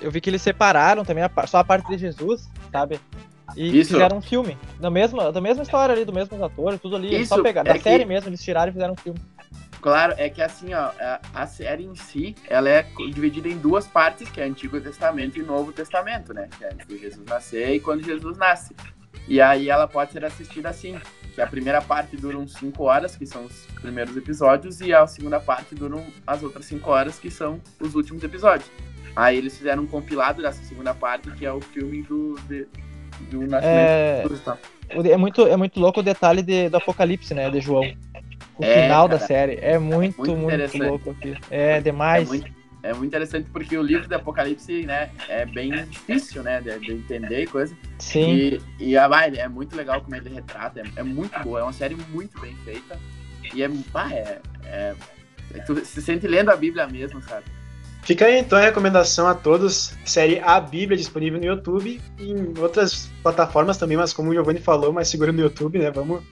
[0.00, 2.98] Eu vi que eles separaram também a, só a parte de Jesus, sabe?
[3.56, 3.92] E Isso.
[3.92, 4.56] fizeram um filme.
[4.80, 7.20] Da mesma, da mesma história ali, do mesmo ator, tudo ali.
[7.20, 7.64] Isso, só pegar.
[7.64, 8.08] Da é série que...
[8.08, 9.20] mesmo, eles tiraram e fizeram um filme.
[9.80, 10.90] Claro, é que assim, ó,
[11.32, 15.42] a, série em si, ela é dividida em duas partes, que é Antigo Testamento e
[15.42, 16.48] Novo Testamento, né?
[16.56, 18.74] Que é antes de Jesus nascer e quando Jesus nasce.
[19.28, 20.98] E aí ela pode ser assistida assim,
[21.34, 25.06] que a primeira parte dura uns 5 horas, que são os primeiros episódios, e a
[25.06, 28.68] segunda parte dura as outras 5 horas, que são os últimos episódios.
[29.14, 32.66] Aí eles fizeram um compilado dessa segunda parte, que é o filme do, de,
[33.30, 34.16] do nascimento é...
[34.16, 34.40] de Jesus.
[34.40, 34.58] Tá?
[34.88, 37.84] É muito, é muito louco o detalhe de, do Apocalipse, né, de João
[38.58, 39.58] o é, final cara, da série.
[39.60, 41.34] É muito, é muito, muito louco aqui.
[41.50, 42.28] É demais.
[42.28, 46.60] É muito, é muito, interessante porque o livro do Apocalipse, né, é bem difícil, né,
[46.60, 47.74] de, de entender e coisa.
[47.98, 48.30] Sim.
[48.30, 51.72] E, e a, é muito legal como ele retrata, é, é, muito boa, é uma
[51.72, 52.98] série muito bem feita.
[53.54, 54.94] E é, ah, é, é,
[55.54, 57.44] é tu se sente lendo a Bíblia mesmo, sabe?
[58.02, 62.54] Fica aí então a recomendação a todos, série A Bíblia disponível no YouTube e em
[62.58, 65.90] outras plataformas também, mas como o Giovanni falou, mais seguro no YouTube, né?
[65.90, 66.22] Vamos,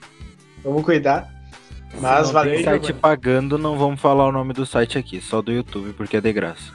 [0.63, 1.36] vamos cuidar.
[1.99, 2.99] Mas valeu, tem site Giovanni.
[3.01, 6.31] pagando, não vamos falar o nome do site aqui, só do YouTube, porque é de
[6.31, 6.73] graça.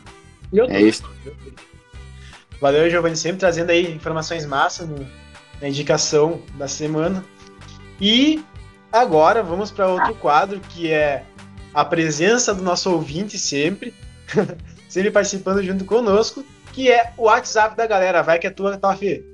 [0.68, 1.04] É isso.
[2.60, 4.88] Valeu, Giovanni, sempre trazendo aí informações massas
[5.60, 7.24] na indicação da semana.
[8.00, 8.44] E
[8.92, 11.24] agora vamos para outro quadro que é
[11.72, 13.94] a presença do nosso ouvinte sempre,
[14.88, 18.22] sempre participando junto conosco, que é o WhatsApp da galera.
[18.22, 19.24] Vai que é tua, Toff.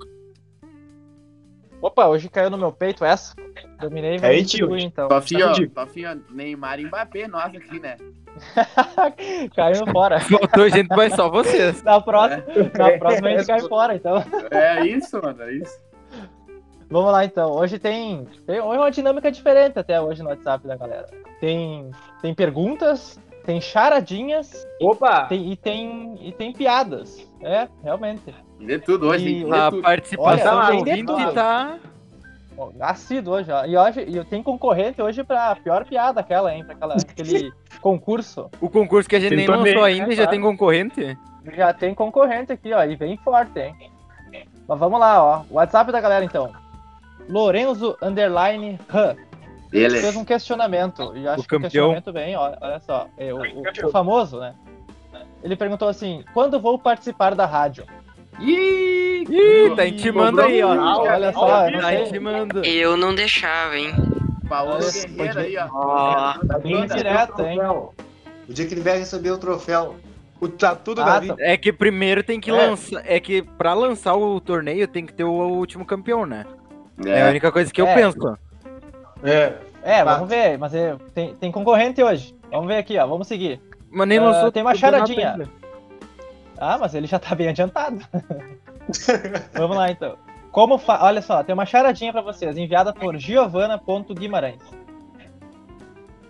[1.81, 3.35] Opa, hoje caiu no meu peito essa.
[3.81, 4.77] Dominei e vamos Aí, tio.
[4.77, 5.09] então.
[5.09, 7.97] Tofinho, ó, Neymar e Mbappé, nós aqui, né?
[9.55, 10.21] Caiu fora.
[10.21, 11.83] Faltou gente, mas só vocês.
[11.83, 12.45] Na próxima,
[12.77, 14.25] na próxima a gente cai fora, então.
[14.51, 15.79] É isso, mano, é isso.
[16.91, 17.51] Vamos lá então.
[17.53, 21.07] Hoje tem, tem hoje é uma dinâmica diferente até hoje no WhatsApp da galera.
[21.41, 21.91] Tem,
[22.23, 25.27] tem perguntas, tem charadinhas Opa!
[25.27, 27.29] tem, e, tem, e tem piadas.
[27.43, 28.35] É, realmente.
[28.59, 29.83] Vê tudo hoje, E A tudo.
[29.83, 31.79] participação Olha, do ouvinte tá.
[32.59, 33.65] Hoje, ó.
[33.65, 36.65] E hoje e eu tenho concorrente hoje pra pior piada aquela, hein?
[36.65, 38.51] Pra aquela, aquele concurso.
[38.61, 40.31] O concurso que a gente Tem nem torneio, lançou ainda né, já claro.
[40.31, 41.19] tem concorrente?
[41.57, 42.83] Já tem concorrente aqui, ó.
[42.85, 43.75] E vem forte, hein?
[44.67, 45.43] Mas vamos lá, ó.
[45.51, 46.53] WhatsApp da galera então.
[47.29, 49.17] Lorenzo Underline Han.
[49.73, 49.99] Ele.
[50.01, 51.15] fez um questionamento.
[51.17, 51.93] E acho O que o campeão.
[51.93, 53.07] questionamento bem, ó, olha só.
[53.19, 54.55] é, o, o- o famoso, né?
[55.43, 57.85] Ele perguntou assim: quando vou participar da rádio?
[58.41, 60.69] Ih, Ih, tá intimando aí, ó.
[61.03, 62.65] Olha só, Tá intimando.
[62.65, 63.93] Eu não deixava, hein?
[64.49, 65.69] Paulo Olha, Guerreiro aí, ó.
[65.73, 66.33] Ó.
[66.47, 67.59] Tá bem direto, hein?
[68.49, 69.97] O dia que ele vier receber o troféu.
[70.41, 71.29] O tatu do Ah, Davi.
[71.29, 71.35] tá.
[71.41, 72.55] É que primeiro tem que É.
[72.55, 73.03] lançar.
[73.05, 76.47] É que pra lançar o torneio tem que ter o último campeão, né?
[77.05, 77.95] É, a É, única coisa que eu É.
[77.95, 78.39] penso.
[79.25, 79.53] É.
[79.83, 80.15] É, Fato.
[80.15, 82.35] vamos ver, mas é, tem, tem concorrente hoje.
[82.51, 83.07] Vamos ver aqui, ó.
[83.07, 83.61] Vamos seguir.
[83.91, 84.53] Mas nem Ah, lançou.
[84.53, 85.37] tem uma charadinha.
[86.59, 88.01] Ah, mas ele já tá bem adiantado.
[89.55, 90.17] Vamos lá então.
[90.51, 91.05] Como fa...
[91.05, 94.63] Olha só, tem uma charadinha pra vocês, enviada por Giovana.guimarães.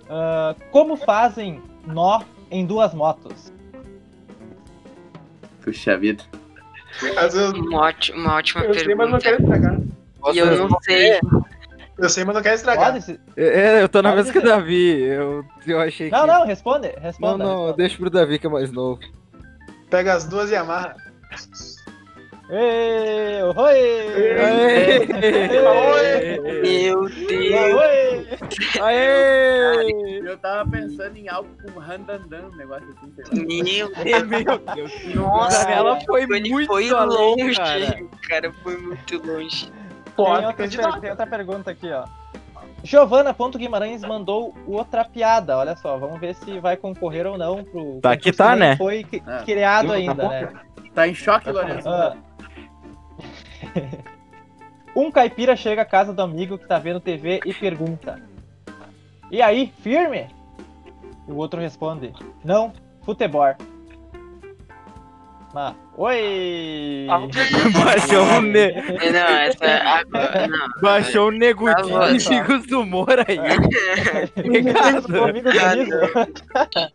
[0.08, 3.52] Ah, como fazem nó em duas motos?
[5.68, 6.24] puxa vida.
[7.54, 9.22] Uma ótima, uma ótima eu sei, mas não pergunta.
[9.22, 9.80] quero estragar.
[10.34, 11.20] E eu não sei.
[11.98, 12.92] Eu sei, mas não quero estragar.
[12.92, 13.20] Pode se...
[13.36, 14.50] É, eu tô na Pode mesma que o.
[14.50, 15.00] Davi.
[15.00, 16.26] Eu, eu achei Não, que.
[16.26, 16.88] não, responde.
[16.88, 17.72] Não, não, responda.
[17.74, 19.00] deixa pro Davi que é mais novo.
[19.90, 20.96] Pega as duas e amarra.
[22.50, 25.06] Ê, oi!
[26.62, 27.74] Meu Deus.
[27.74, 28.26] Oi!
[28.82, 30.18] Aê!
[30.24, 33.30] Eu tava pensando em algo com randandan, um negócio assim, sei lá.
[33.44, 34.26] Meu Deus.
[34.28, 35.14] Meu Deus.
[35.14, 37.56] Nossa, Ela foi muito foi além, longe.
[37.56, 37.98] cara.
[38.28, 39.70] Cara foi muito longe.
[40.16, 42.04] Tem outra, per- tem outra pergunta aqui, ó.
[42.82, 45.56] Giovana.guimarães mandou outra piada.
[45.58, 48.00] Olha só, vamos ver se vai concorrer ou não pro.
[48.00, 48.76] Tá que tá, né?
[48.76, 50.52] Foi cri- criado Tá ainda, bom, né?
[50.94, 51.88] Tá em choque, Lourenço?
[51.88, 52.16] Ah.
[54.94, 58.22] um caipira chega à casa do amigo que tá vendo TV e pergunta:
[59.30, 60.28] E aí, firme?
[61.26, 62.12] E o outro responde:
[62.44, 63.54] Não, futebol.
[65.58, 67.06] Mas, oi!
[67.84, 68.70] Baixou um, ne...
[68.70, 70.46] Não, essa agora.
[70.46, 70.68] Não.
[70.80, 73.40] Baixou um negudinho Tá bom, de amigos do humor aí.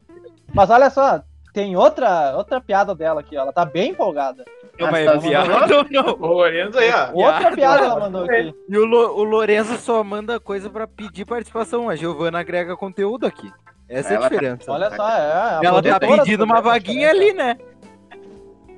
[0.53, 1.21] Mas olha só,
[1.53, 3.41] tem outra, outra piada dela aqui, ó.
[3.41, 4.45] Ela tá bem empolgada.
[4.79, 6.17] Mas tá é viado ou não?
[6.21, 7.11] Ô, Lorenzo aí, ó.
[7.13, 7.55] Outra Piada.
[7.55, 8.55] piada ela mandou aqui.
[8.69, 11.89] E o, Lo- o Lorenzo só manda coisa pra pedir participação.
[11.89, 13.51] A Giovana agrega conteúdo aqui.
[13.89, 14.71] Essa é a Ela tá- diferença.
[14.71, 15.11] Olha só, é.
[15.11, 17.09] a Ela tá pedindo uma vaguinha né?
[17.09, 17.57] ali, né?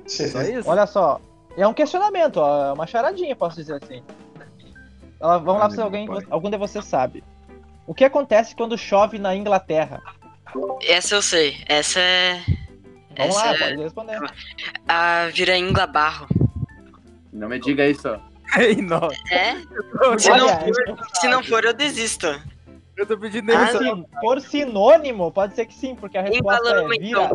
[0.06, 0.68] Só isso.
[0.68, 1.20] Olha só,
[1.56, 4.02] é um questionamento, ó, é uma charadinha, posso dizer assim.
[5.20, 6.22] Ela, vamos lá se alguém, pai.
[6.30, 7.24] algum de vocês sabe.
[7.86, 10.02] O que acontece quando chove na Inglaterra?
[10.82, 11.56] Essa eu sei.
[11.68, 12.40] Essa é
[13.16, 14.20] Vamos lá, Essa é- pode responder.
[14.88, 16.26] a Viraíngla Barro.
[17.32, 18.08] Não me diga isso.
[18.58, 19.08] Ei, não.
[19.30, 19.54] É?
[20.18, 22.26] Se não, Olha, for, se não for, eu desisto.
[22.96, 23.66] Eu tô pedindo Ah.
[23.68, 27.28] Se for sinônimo, pode ser que sim, porque a resposta é vira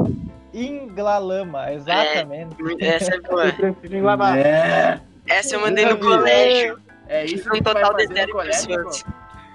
[0.53, 2.55] inglalama, exatamente.
[2.79, 3.45] Essa é boa.
[3.47, 4.07] Eu prefiro.
[4.37, 4.99] É.
[5.27, 6.79] Essa eu mandei no colégio.
[7.07, 9.03] É isso Um que vai total de zero pessoas.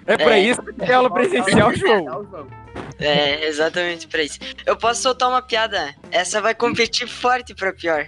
[0.07, 0.41] É pra É.
[0.41, 2.05] isso que tem aula presencial, João.
[2.31, 2.47] João.
[2.99, 4.39] É, exatamente pra isso.
[4.65, 5.95] Eu posso soltar uma piada.
[6.11, 8.07] Essa vai competir forte pra pior.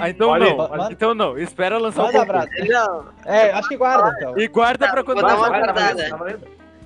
[0.00, 0.56] Ah, então Olha não.
[0.56, 1.38] manda- Então não.
[1.38, 2.48] Espera lançar o Manda concurso.
[2.48, 2.68] abraço.
[2.72, 4.38] Não, É, acho que guarda então.
[4.38, 6.08] E guarda Tá, pra quando vou dar uma guardada.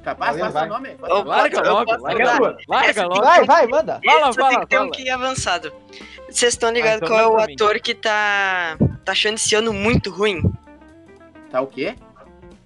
[0.05, 0.69] Tá capaz, Valeu, passa o vai.
[0.69, 0.97] nome.
[1.03, 2.57] Eu Larga eu logo, larga.
[2.69, 3.23] Larga logo.
[3.23, 4.01] Vai, vai, manda.
[4.05, 4.91] Fala, Essa tem fala, que ter um fala.
[4.93, 5.73] QI avançado.
[6.29, 7.55] Vocês estão ligados então qual é o mim.
[7.55, 10.43] ator que tá, tá achando esse ano muito ruim?
[11.51, 11.95] Tá o quê?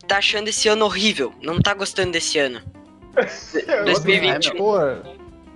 [0.09, 1.33] Tá achando esse ano horrível.
[1.41, 2.61] Não tá gostando desse ano.
[3.85, 4.57] 2020.
[4.57, 5.03] Por...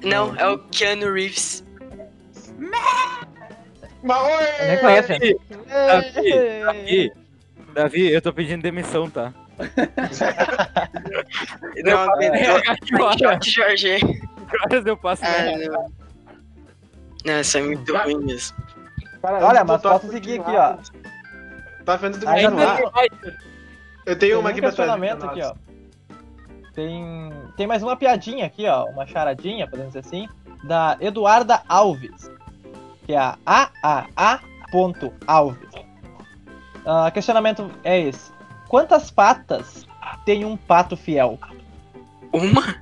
[0.04, 1.64] Não, é o Keanu Reeves.
[4.02, 4.44] Mas, oi!
[4.60, 5.38] Eu nem.
[5.66, 7.12] Davi, Davi,
[7.74, 9.32] Davi, eu tô pedindo demissão, tá?
[11.84, 12.08] Não.
[12.84, 13.98] Que horas, Jorge.
[13.98, 15.92] que horas eu passo Ah, não.
[17.24, 18.56] Não, isso é muito ruim mesmo.
[19.22, 20.50] Cara, Olha, mas posso seguir aqui,
[21.84, 22.80] Tá vendo Ainda continuar?
[22.80, 23.32] não.
[24.04, 25.54] Eu tenho Tem uma um aqui pra questionamento aqui, ó.
[26.74, 28.86] Tem, tem mais uma piadinha aqui, ó.
[28.86, 30.28] Uma charadinha, podemos dizer assim.
[30.64, 32.30] Da Eduarda Alves.
[33.06, 34.40] Que é a AAA.
[34.72, 35.70] ponto Alves.
[36.86, 38.31] Ah, questionamento é esse.
[38.72, 39.86] Quantas patas
[40.24, 41.38] tem um pato fiel?
[42.32, 42.76] Uma?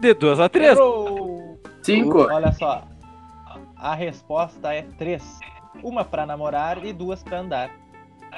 [0.00, 0.76] De duas a três.
[0.76, 1.60] Errou!
[1.80, 2.22] Cinco.
[2.22, 2.82] Olha só.
[3.76, 5.38] A resposta é três.
[5.80, 7.70] Uma pra namorar e duas pra andar.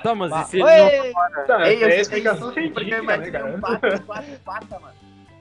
[0.02, 1.12] Tá, mas Bah, e se ele Oi!
[1.48, 3.78] Não, Ei, eu é explicação ridícula, né, imaginei um cara?
[3.80, 4.94] pato, quatro patas, mano.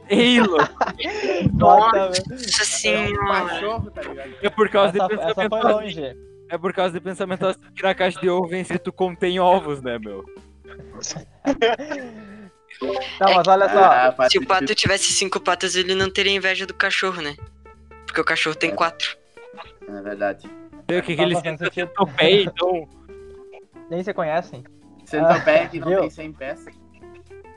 [0.09, 0.39] Ei,
[1.51, 2.23] Bota, velho.
[2.29, 3.45] Nossa É um senhora.
[3.49, 4.31] cachorro, tá ligado?
[4.41, 5.73] é por causa essa, de essa pensamento foi assim.
[5.73, 6.17] longe.
[6.49, 9.81] É por causa de pensamento assim que na caixa de ovo vem escrito contém ovos,
[9.81, 10.23] né, meu?
[13.19, 13.83] Não, mas olha só.
[13.83, 17.35] Ah, Se o pato tivesse cinco patas, ele não teria inveja do cachorro, né?
[18.05, 19.17] Porque o cachorro tem quatro.
[19.87, 20.47] É verdade.
[20.47, 21.87] O que, que Tá eles tentam sentido.
[21.87, 22.87] centopeia, então.
[23.89, 24.63] Nem se conhecem.
[25.05, 25.99] Centopeia que não viu?
[26.01, 26.75] tem 100 peças.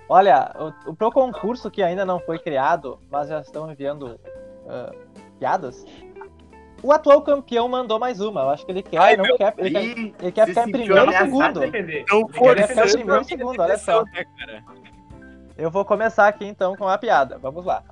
[0.09, 0.53] Olha,
[0.87, 4.19] o, o pro concurso que ainda não foi criado, mas já estão enviando
[4.69, 4.93] ah,
[5.39, 5.85] piadas.
[6.83, 8.43] O atual campeão mandou mais uma.
[8.43, 9.83] Eu acho que ele quer, Ai, não quer, ele quer,
[10.21, 11.63] ele quer se ficar em primeiro e segundo.
[11.63, 14.03] Ele quer ficar em primeiro e segundo, olha só.
[14.05, 14.65] Né?
[15.59, 17.39] Eu vou começar aqui então com a piada.
[17.39, 17.83] Vamos lá.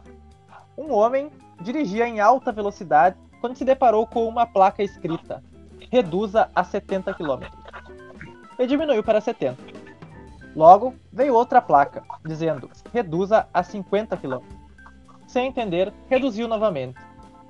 [0.77, 1.31] Um homem
[1.61, 5.43] dirigia em alta velocidade quando se deparou com uma placa escrita:
[5.91, 7.43] reduza a 70 km.
[8.59, 9.57] Ele diminuiu para 70.
[10.57, 14.41] Logo, veio outra placa dizendo: reduza a 50 km.
[15.27, 16.99] Sem entender, reduziu novamente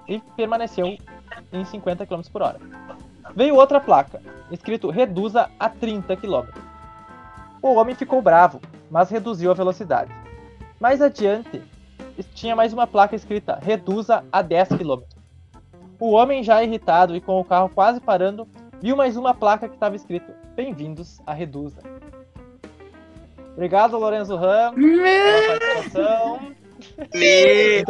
[0.08, 0.98] e permaneceu
[1.52, 2.60] em 50 km por hora.
[3.34, 4.20] Veio outra placa
[4.50, 6.48] escrito: reduza a 30 km.
[7.62, 8.60] O homem ficou bravo,
[8.90, 10.12] mas reduziu a velocidade.
[10.80, 11.62] Mais adiante,
[12.34, 15.02] tinha mais uma placa escrita: reduza a 10 km.
[16.00, 18.46] O homem, já irritado e com o carro quase parando,
[18.80, 21.82] viu mais uma placa que estava escrito: Bem-vindos a Reduza.
[23.52, 26.57] Obrigado, Lorenzo Ram, pela participação.
[27.14, 27.84] Meu.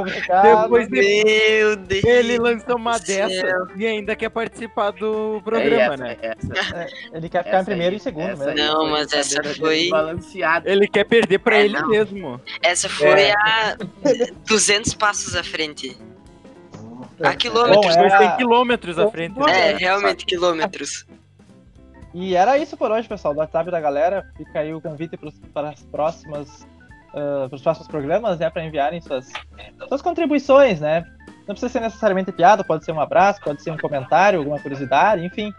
[0.63, 2.05] Depois de meu Deus.
[2.05, 6.17] ele lançou uma dessa e ainda quer participar do É programa, essa, né?
[6.23, 6.87] é essa.
[7.13, 8.61] Ele quer ficar em Essa primeiro aí, e segundo essa mesmo.
[8.61, 10.71] aí Não, mas essa foi- desbalanceada.
[10.71, 11.89] Ele quer perder pra É, ele não.
[11.89, 12.41] mesmo.
[12.63, 13.77] Essa foi a
[14.47, 15.97] 200 passos à frente.
[17.23, 17.95] A quilômetros.
[17.97, 19.35] Bom, Mas é- tem quilômetros à frente.
[19.51, 21.05] É, realmente quilômetros.
[22.15, 24.25] E era isso por hoje, pessoal, do WhatsApp da galera.
[24.37, 25.17] Fica aí o convite
[25.53, 26.67] para as próximas.
[27.13, 28.51] Para os próximos programas, né?
[28.51, 29.31] Para enviarem suas,
[29.89, 31.05] suas contribuições, né?
[31.47, 35.25] Não precisa ser necessariamente piada, pode ser um abraço, pode ser um comentário, alguma curiosidade,
[35.25, 35.53] enfim.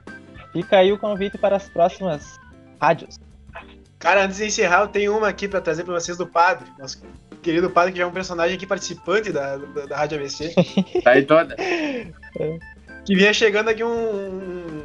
[0.54, 2.40] Fica aí o convite para as próximas
[2.80, 3.20] rádios.
[3.98, 6.66] Cara, antes de encerrar, eu tenho uma aqui pra trazer pra vocês do padre.
[6.78, 7.02] Nosso
[7.42, 10.54] querido padre, que já é um personagem aqui participante da, da, da Rádio ABC.
[11.04, 11.56] Tá aí toda.
[13.06, 14.84] que vinha chegando aqui um.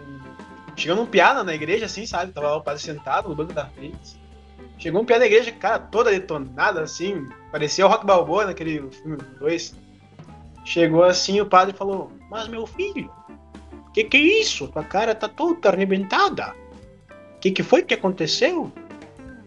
[0.76, 2.32] Chegando um piada na igreja, assim, sabe?
[2.32, 4.23] Tava lá o padre sentado no banco da frente.
[4.78, 7.26] Chegou um piada na igreja, cara, toda detonada, assim.
[7.50, 9.74] Parecia o Rock Balboa naquele filme 2.
[10.64, 13.10] Chegou assim, o padre falou: Mas meu filho,
[13.94, 14.66] que que é isso?
[14.68, 16.54] Tua cara tá toda arrebentada.
[17.40, 18.72] Que que foi que aconteceu?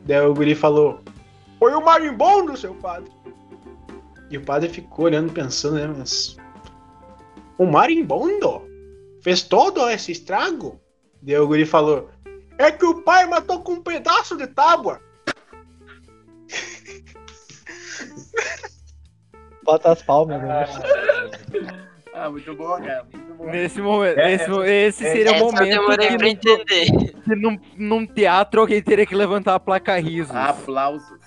[0.05, 1.01] Daí o guri falou:
[1.59, 3.11] Foi o marimbondo, seu padre.
[4.29, 5.93] E o padre ficou olhando, pensando, né?
[5.97, 6.37] Mas.
[7.57, 8.61] O marimbondo?
[9.21, 10.79] Fez todo esse estrago?
[11.21, 12.09] Daí o guri falou:
[12.57, 15.01] É que o pai matou com um pedaço de tábua.
[19.67, 20.65] Bota as palmas, né?
[22.13, 23.05] Ah, muito bom, cara.
[23.13, 23.45] Muito bom.
[23.51, 26.31] Nesse momento, É, nesse, mo- esse seria o Essa eu momento demorei que, pra no-
[26.31, 26.85] entender.
[27.23, 30.33] que num, num teatro alguém teria que levantar a placa risos.
[30.35, 31.19] Aplausos.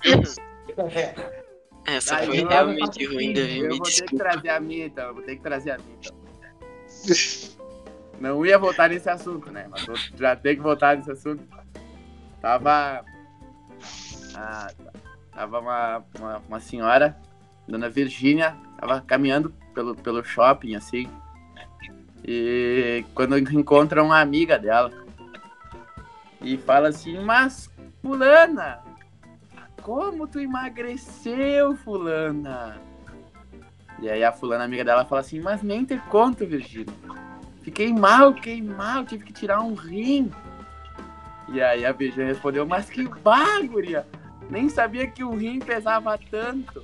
[1.85, 3.59] Essa Tá, foi eu- realmente ruim, Davi.
[3.59, 5.05] Eu Me vou ter que trazer a minha, então.
[5.07, 6.17] Eu vou ter que trazer a minha, então.
[8.19, 9.67] Não ia voltar nesse assunto, né?
[9.69, 11.43] Mas vou- já tem que voltar nesse assunto.
[12.41, 13.03] Tava.
[14.35, 14.67] ah,
[15.33, 17.15] tava uma, uma, uma senhora,
[17.67, 21.09] dona Virgínia, tava caminhando pelo, pelo shopping, assim.
[22.23, 24.91] E quando encontra uma amiga dela.
[26.41, 27.69] E fala assim, mas
[28.01, 28.79] fulana,
[29.81, 32.81] como tu emagreceu, fulana?
[33.99, 36.93] E aí a fulana amiga dela fala assim, mas nem te conto, Virgínia.
[37.61, 40.31] Fiquei mal, fiquei mal, tive que tirar um rim.
[41.49, 44.03] E aí a Virgínia respondeu, mas que bagulho!
[44.49, 46.83] Nem sabia que o rim pesava tanto.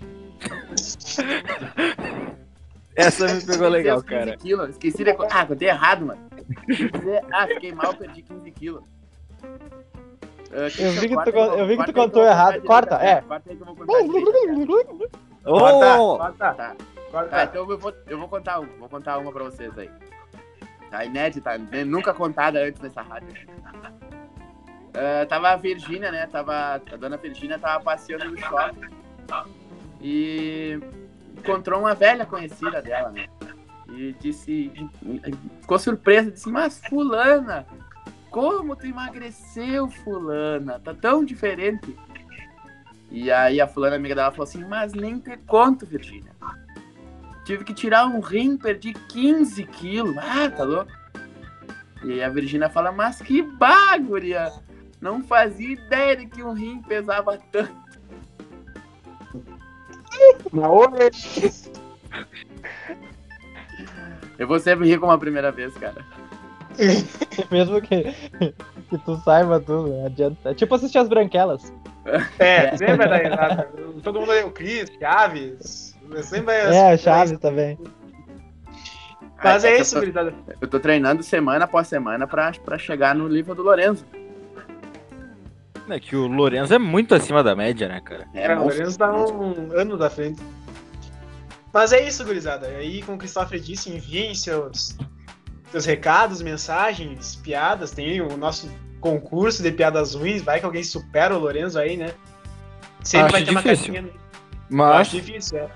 [2.96, 4.38] Essa me pegou legal, Esqueci os 15 cara.
[4.38, 4.70] Quilos.
[4.70, 5.12] Esqueci de...
[5.32, 6.22] Ah, contei errado, mano.
[7.32, 8.84] Ah, fiquei mal, perdi 15 quilos.
[10.52, 12.60] Ah, Eu vi que tu eu vi que tu contou errado.
[12.64, 13.22] Corta, direito, é.
[13.22, 13.94] Corta aí que eu vou contar.
[15.46, 16.76] Corta, Ô, corta, Tá.
[17.12, 17.30] corta.
[17.30, 19.90] Tá, então eu vou, eu vou contar uma, vou contar uma pra vocês aí.
[20.90, 21.84] Tá inédita, né?
[21.84, 23.28] nunca contada antes nessa rádio.
[24.96, 26.26] Ah, tava a Virgínia, né?
[26.28, 28.90] Tava, a dona Virgínia tava passeando no shopping
[30.02, 30.80] e
[31.38, 33.28] encontrou uma velha conhecida dela, né?
[33.90, 34.72] E disse,
[35.62, 37.66] ficou surpresa, disse, mas fulana,
[38.30, 40.80] como tu emagreceu, fulana?
[40.80, 41.98] Tá tão diferente.
[43.10, 46.32] E aí a fulana amiga dela falou assim, mas nem te conto, Virgínia.
[47.46, 50.18] Tive que tirar um rim, perdi 15 quilos.
[50.18, 50.92] Ah, tá louco?
[52.04, 54.52] E a Virgínia fala, mas que bagulha!
[55.00, 57.87] Não fazia ideia de que um rim pesava tanto.
[60.52, 61.10] Na hora.
[64.38, 66.06] Eu vou sempre rir como a primeira vez, cara.
[67.52, 68.04] Mesmo que,
[68.90, 70.52] que tu saiba tudo, não adianta.
[70.52, 71.74] É tipo assistir as branquelas.
[72.40, 73.68] É, sempre vai dar errado.
[74.04, 75.98] Todo mundo leu Cris, Chaves.
[76.22, 77.78] Sempre vai É, a Chaves também.
[79.44, 83.28] Mas é isso, eu tô, eu tô treinando semana após semana pra, pra chegar no
[83.28, 84.06] livro do Lorenzo.
[85.90, 88.28] É que o Lourenço é muito acima da média, né, cara?
[88.34, 88.64] É, o.
[88.64, 90.42] Lourenço tá um ano da frente.
[91.74, 92.68] Mas é isso, gurizada.
[92.70, 94.98] E aí, como o Christopher disse, enviem seus,
[95.72, 97.92] seus recados, mensagens, piadas.
[97.92, 98.70] Tem o nosso
[99.00, 100.42] concurso de piadas ruins.
[100.42, 102.14] Vai que alguém supera o Lourenço aí, né?
[103.04, 103.94] Sempre Acho vai ter uma difícil.
[103.94, 104.12] caixinha.
[104.12, 104.20] Eu
[104.70, 105.70] Mas acho difícil, é.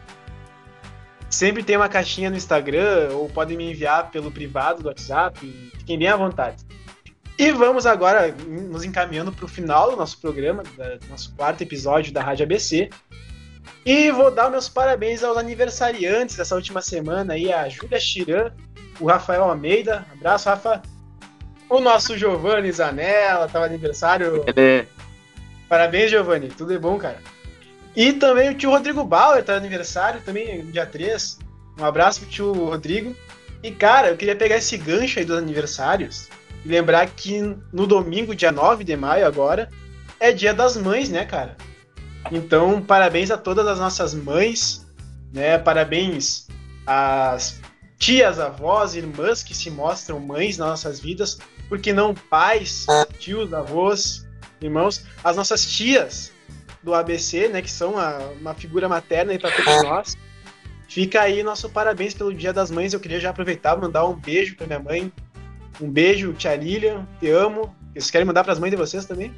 [1.29, 5.39] Sempre tem uma caixinha no Instagram, ou podem me enviar pelo privado do WhatsApp.
[5.77, 6.57] Fiquem bem à vontade.
[7.37, 12.13] E vamos agora nos encaminhando para o final do nosso programa, do nosso quarto episódio
[12.13, 12.89] da Rádio ABC.
[13.85, 18.51] E vou dar meus parabéns aos aniversariantes dessa última semana aí, a Júlia Chiran,
[18.99, 20.05] o Rafael Almeida.
[20.11, 20.81] Abraço, Rafa.
[21.67, 24.43] O nosso Giovanni Zanella, tava de aniversário.
[24.45, 24.87] Ele-
[25.67, 26.49] Parabéns, Giovanni.
[26.49, 27.17] Tudo é bom, cara.
[27.95, 31.39] E também o tio Rodrigo Bauer tá aniversário, também dia 3.
[31.79, 33.15] Um abraço pro tio Rodrigo.
[33.63, 36.27] E, cara, eu queria pegar esse gancho aí dos aniversários
[36.63, 37.41] e lembrar que
[37.71, 39.69] no domingo, dia 9 de maio, agora,
[40.19, 41.57] é dia das mães, né, cara?
[42.31, 44.85] Então, parabéns a todas as nossas mães,
[45.33, 45.57] né?
[45.57, 46.47] Parabéns
[46.85, 47.59] às
[47.97, 51.39] tias, avós, irmãs que se mostram mães nas nossas vidas,
[51.69, 52.85] porque não pais,
[53.19, 54.27] tios, avós,
[54.61, 56.31] irmãos, as nossas tias
[56.83, 60.17] do ABC, né, que são a- uma figura materna para todos nós.
[60.87, 62.91] Fica aí nosso parabéns pelo Dia das Mães.
[62.91, 65.13] Eu queria já aproveitar mandar um beijo para minha mãe.
[65.79, 67.75] Um beijo, tia Lilian, te amo.
[67.93, 69.33] Vocês querem mandar para as mães de vocês também?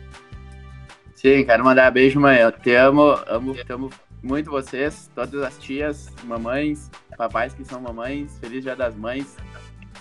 [1.15, 2.39] Sim, quero mandar beijo, mãe.
[2.39, 3.89] Eu te amo, amo, te amo
[4.21, 8.37] muito vocês, todas as tias, mamães, papais que são mamães.
[8.39, 9.35] Feliz Dia das Mães.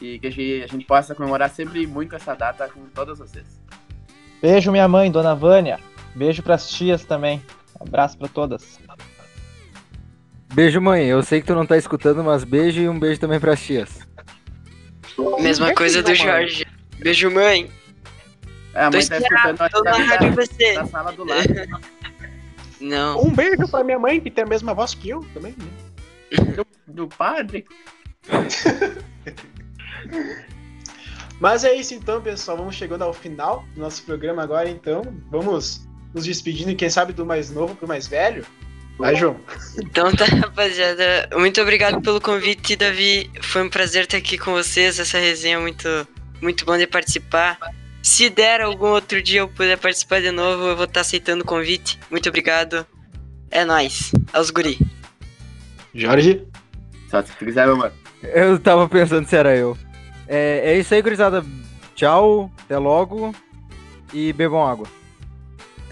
[0.01, 3.61] E que a gente, a gente possa comemorar sempre muito essa data com todas vocês.
[4.41, 5.79] Beijo, minha mãe, dona Vânia.
[6.15, 7.43] Beijo pras tias também.
[7.79, 8.79] Abraço pra todas.
[10.55, 11.05] beijo, mãe.
[11.07, 14.07] Eu sei que tu não tá escutando, mas beijo e um beijo também pras tias.
[15.41, 16.67] Mesma coisa do Jorge.
[16.99, 17.71] Beijo, mãe.
[18.75, 20.75] É, a mãe tá escutando, rádio da, você.
[20.75, 21.43] da sala do lado.
[22.81, 23.23] Não.
[23.23, 25.55] Um beijo para minha mãe, que tem a mesma voz que eu também.
[25.57, 26.65] Né?
[26.89, 27.65] Do padre.
[31.39, 32.57] Mas é isso então, pessoal.
[32.57, 35.03] Vamos chegando ao final do nosso programa agora, então.
[35.31, 38.45] Vamos nos despedindo, e quem sabe do mais novo pro mais velho.
[39.03, 39.37] Vai, João.
[39.77, 41.29] Então tá, rapaziada.
[41.37, 43.29] Muito obrigado pelo convite, Davi.
[43.41, 45.01] Foi um prazer estar aqui com vocês.
[45.01, 45.89] Essa resenha é muito,
[46.41, 47.59] muito bom de participar.
[48.01, 51.45] Se der algum outro dia eu puder participar de novo, eu vou estar aceitando o
[51.45, 51.99] convite.
[52.13, 52.87] Muito obrigado.
[53.51, 54.13] É nóis.
[54.33, 54.79] Aos guri.
[55.93, 56.47] Jorge.
[57.11, 57.93] Só se quiser, meu mano.
[58.23, 59.77] Eu tava pensando se era eu.
[60.29, 61.45] É, é isso aí, gurizada.
[61.97, 63.35] Tchau, até logo
[64.15, 64.87] e bebam água.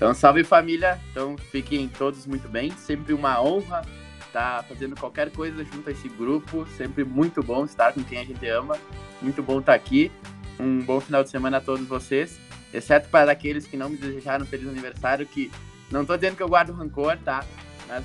[0.01, 0.99] Então, salve família.
[1.11, 2.71] Então, fiquem todos muito bem.
[2.71, 3.83] Sempre uma honra
[4.19, 6.67] estar fazendo qualquer coisa junto a esse grupo.
[6.75, 8.79] Sempre muito bom estar com quem a gente ama.
[9.21, 10.11] Muito bom estar aqui.
[10.59, 12.41] Um bom final de semana a todos vocês.
[12.73, 15.53] Exceto para aqueles que não me desejaram feliz aniversário, que
[15.91, 17.45] não tô dizendo que eu guardo rancor, tá?
[17.87, 18.03] Mas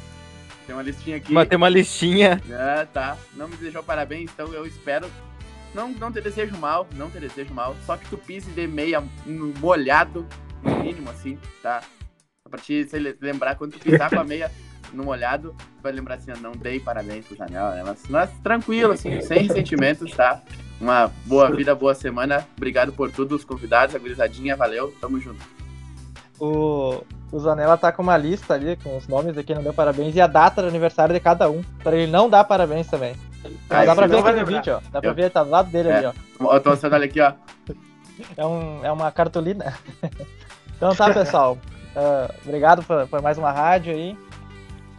[0.67, 1.31] tem uma listinha aqui.
[1.31, 2.41] Mas tem uma listinha.
[2.51, 3.17] Ah, tá.
[3.33, 5.09] Não me desejou parabéns, então eu espero.
[5.73, 7.73] Não, não te desejo mal, não te desejo mal.
[7.85, 9.01] Só que tu pise de meia
[9.61, 10.27] molhado,
[10.65, 11.81] no mínimo, assim, tá?
[12.49, 14.51] Pra te se le- lembrar, quando tu pisar com a meia
[14.93, 17.83] no molhado, tu vai lembrar assim, ó, não dei parabéns pro Janela, né?
[17.85, 20.41] Mas, mas tranquilo, assim, sem ressentimentos, tá?
[20.79, 22.45] Uma boa vida, boa semana.
[22.57, 25.43] Obrigado por tudo, os convidados, a gurizadinha, valeu, tamo junto.
[26.39, 27.01] O,
[27.31, 30.21] o Zanella tá com uma lista ali com os nomes aqui, não deu parabéns, e
[30.21, 31.61] a data do aniversário de cada um.
[31.81, 33.15] Pra ele não dar parabéns também.
[33.69, 34.43] Ah, dá pra ver aqui no lembrar.
[34.57, 34.81] vídeo, ó.
[34.91, 35.97] Dá pra Eu- ver, tá do lado dele É.
[35.97, 36.05] ali,
[36.39, 36.53] ó.
[36.55, 37.33] Eu tô mostrando aqui, ó.
[38.37, 39.73] É, um, é uma cartolina.
[40.77, 41.57] Então tá, pessoal.
[41.95, 44.17] Uh, obrigado por, por, mais uma rádio aí.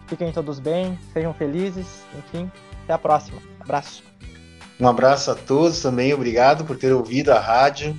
[0.07, 1.87] Fiquem todos bem, sejam felizes.
[2.19, 2.51] Enfim,
[2.85, 3.39] até a próxima.
[3.61, 4.03] Abraço.
[4.79, 6.13] Um abraço a todos também.
[6.13, 7.99] Obrigado por ter ouvido a rádio.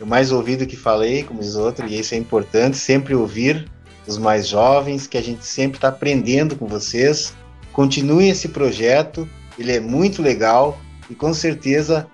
[0.00, 3.68] Eu mais ouvido que falei, como os outros, e isso é importante, sempre ouvir
[4.06, 7.34] os mais jovens, que a gente sempre está aprendendo com vocês.
[7.72, 9.28] Continue esse projeto,
[9.58, 10.78] ele é muito legal
[11.10, 12.08] e com certeza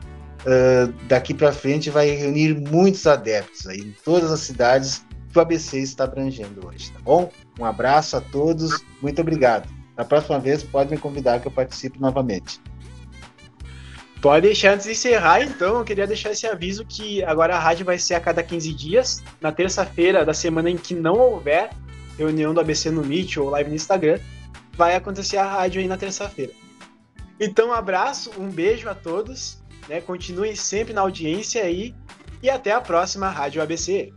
[0.47, 5.43] uh, daqui para frente vai reunir muitos adeptos aí em todas as cidades que o
[5.43, 7.31] ABC está abrangendo hoje, tá bom?
[7.59, 9.69] Um abraço a todos, muito obrigado.
[9.97, 12.61] Na próxima vez pode me convidar que eu participe novamente.
[14.21, 17.85] Pode deixar antes de encerrar, então, eu queria deixar esse aviso que agora a rádio
[17.85, 21.71] vai ser a cada 15 dias, na terça-feira da semana em que não houver
[22.17, 24.19] reunião do ABC no Meet ou live no Instagram,
[24.77, 26.53] vai acontecer a rádio aí na terça-feira.
[27.39, 30.01] Então, um abraço, um beijo a todos, né?
[30.01, 31.95] Continuem sempre na audiência aí
[32.43, 34.13] e até a próxima Rádio ABC.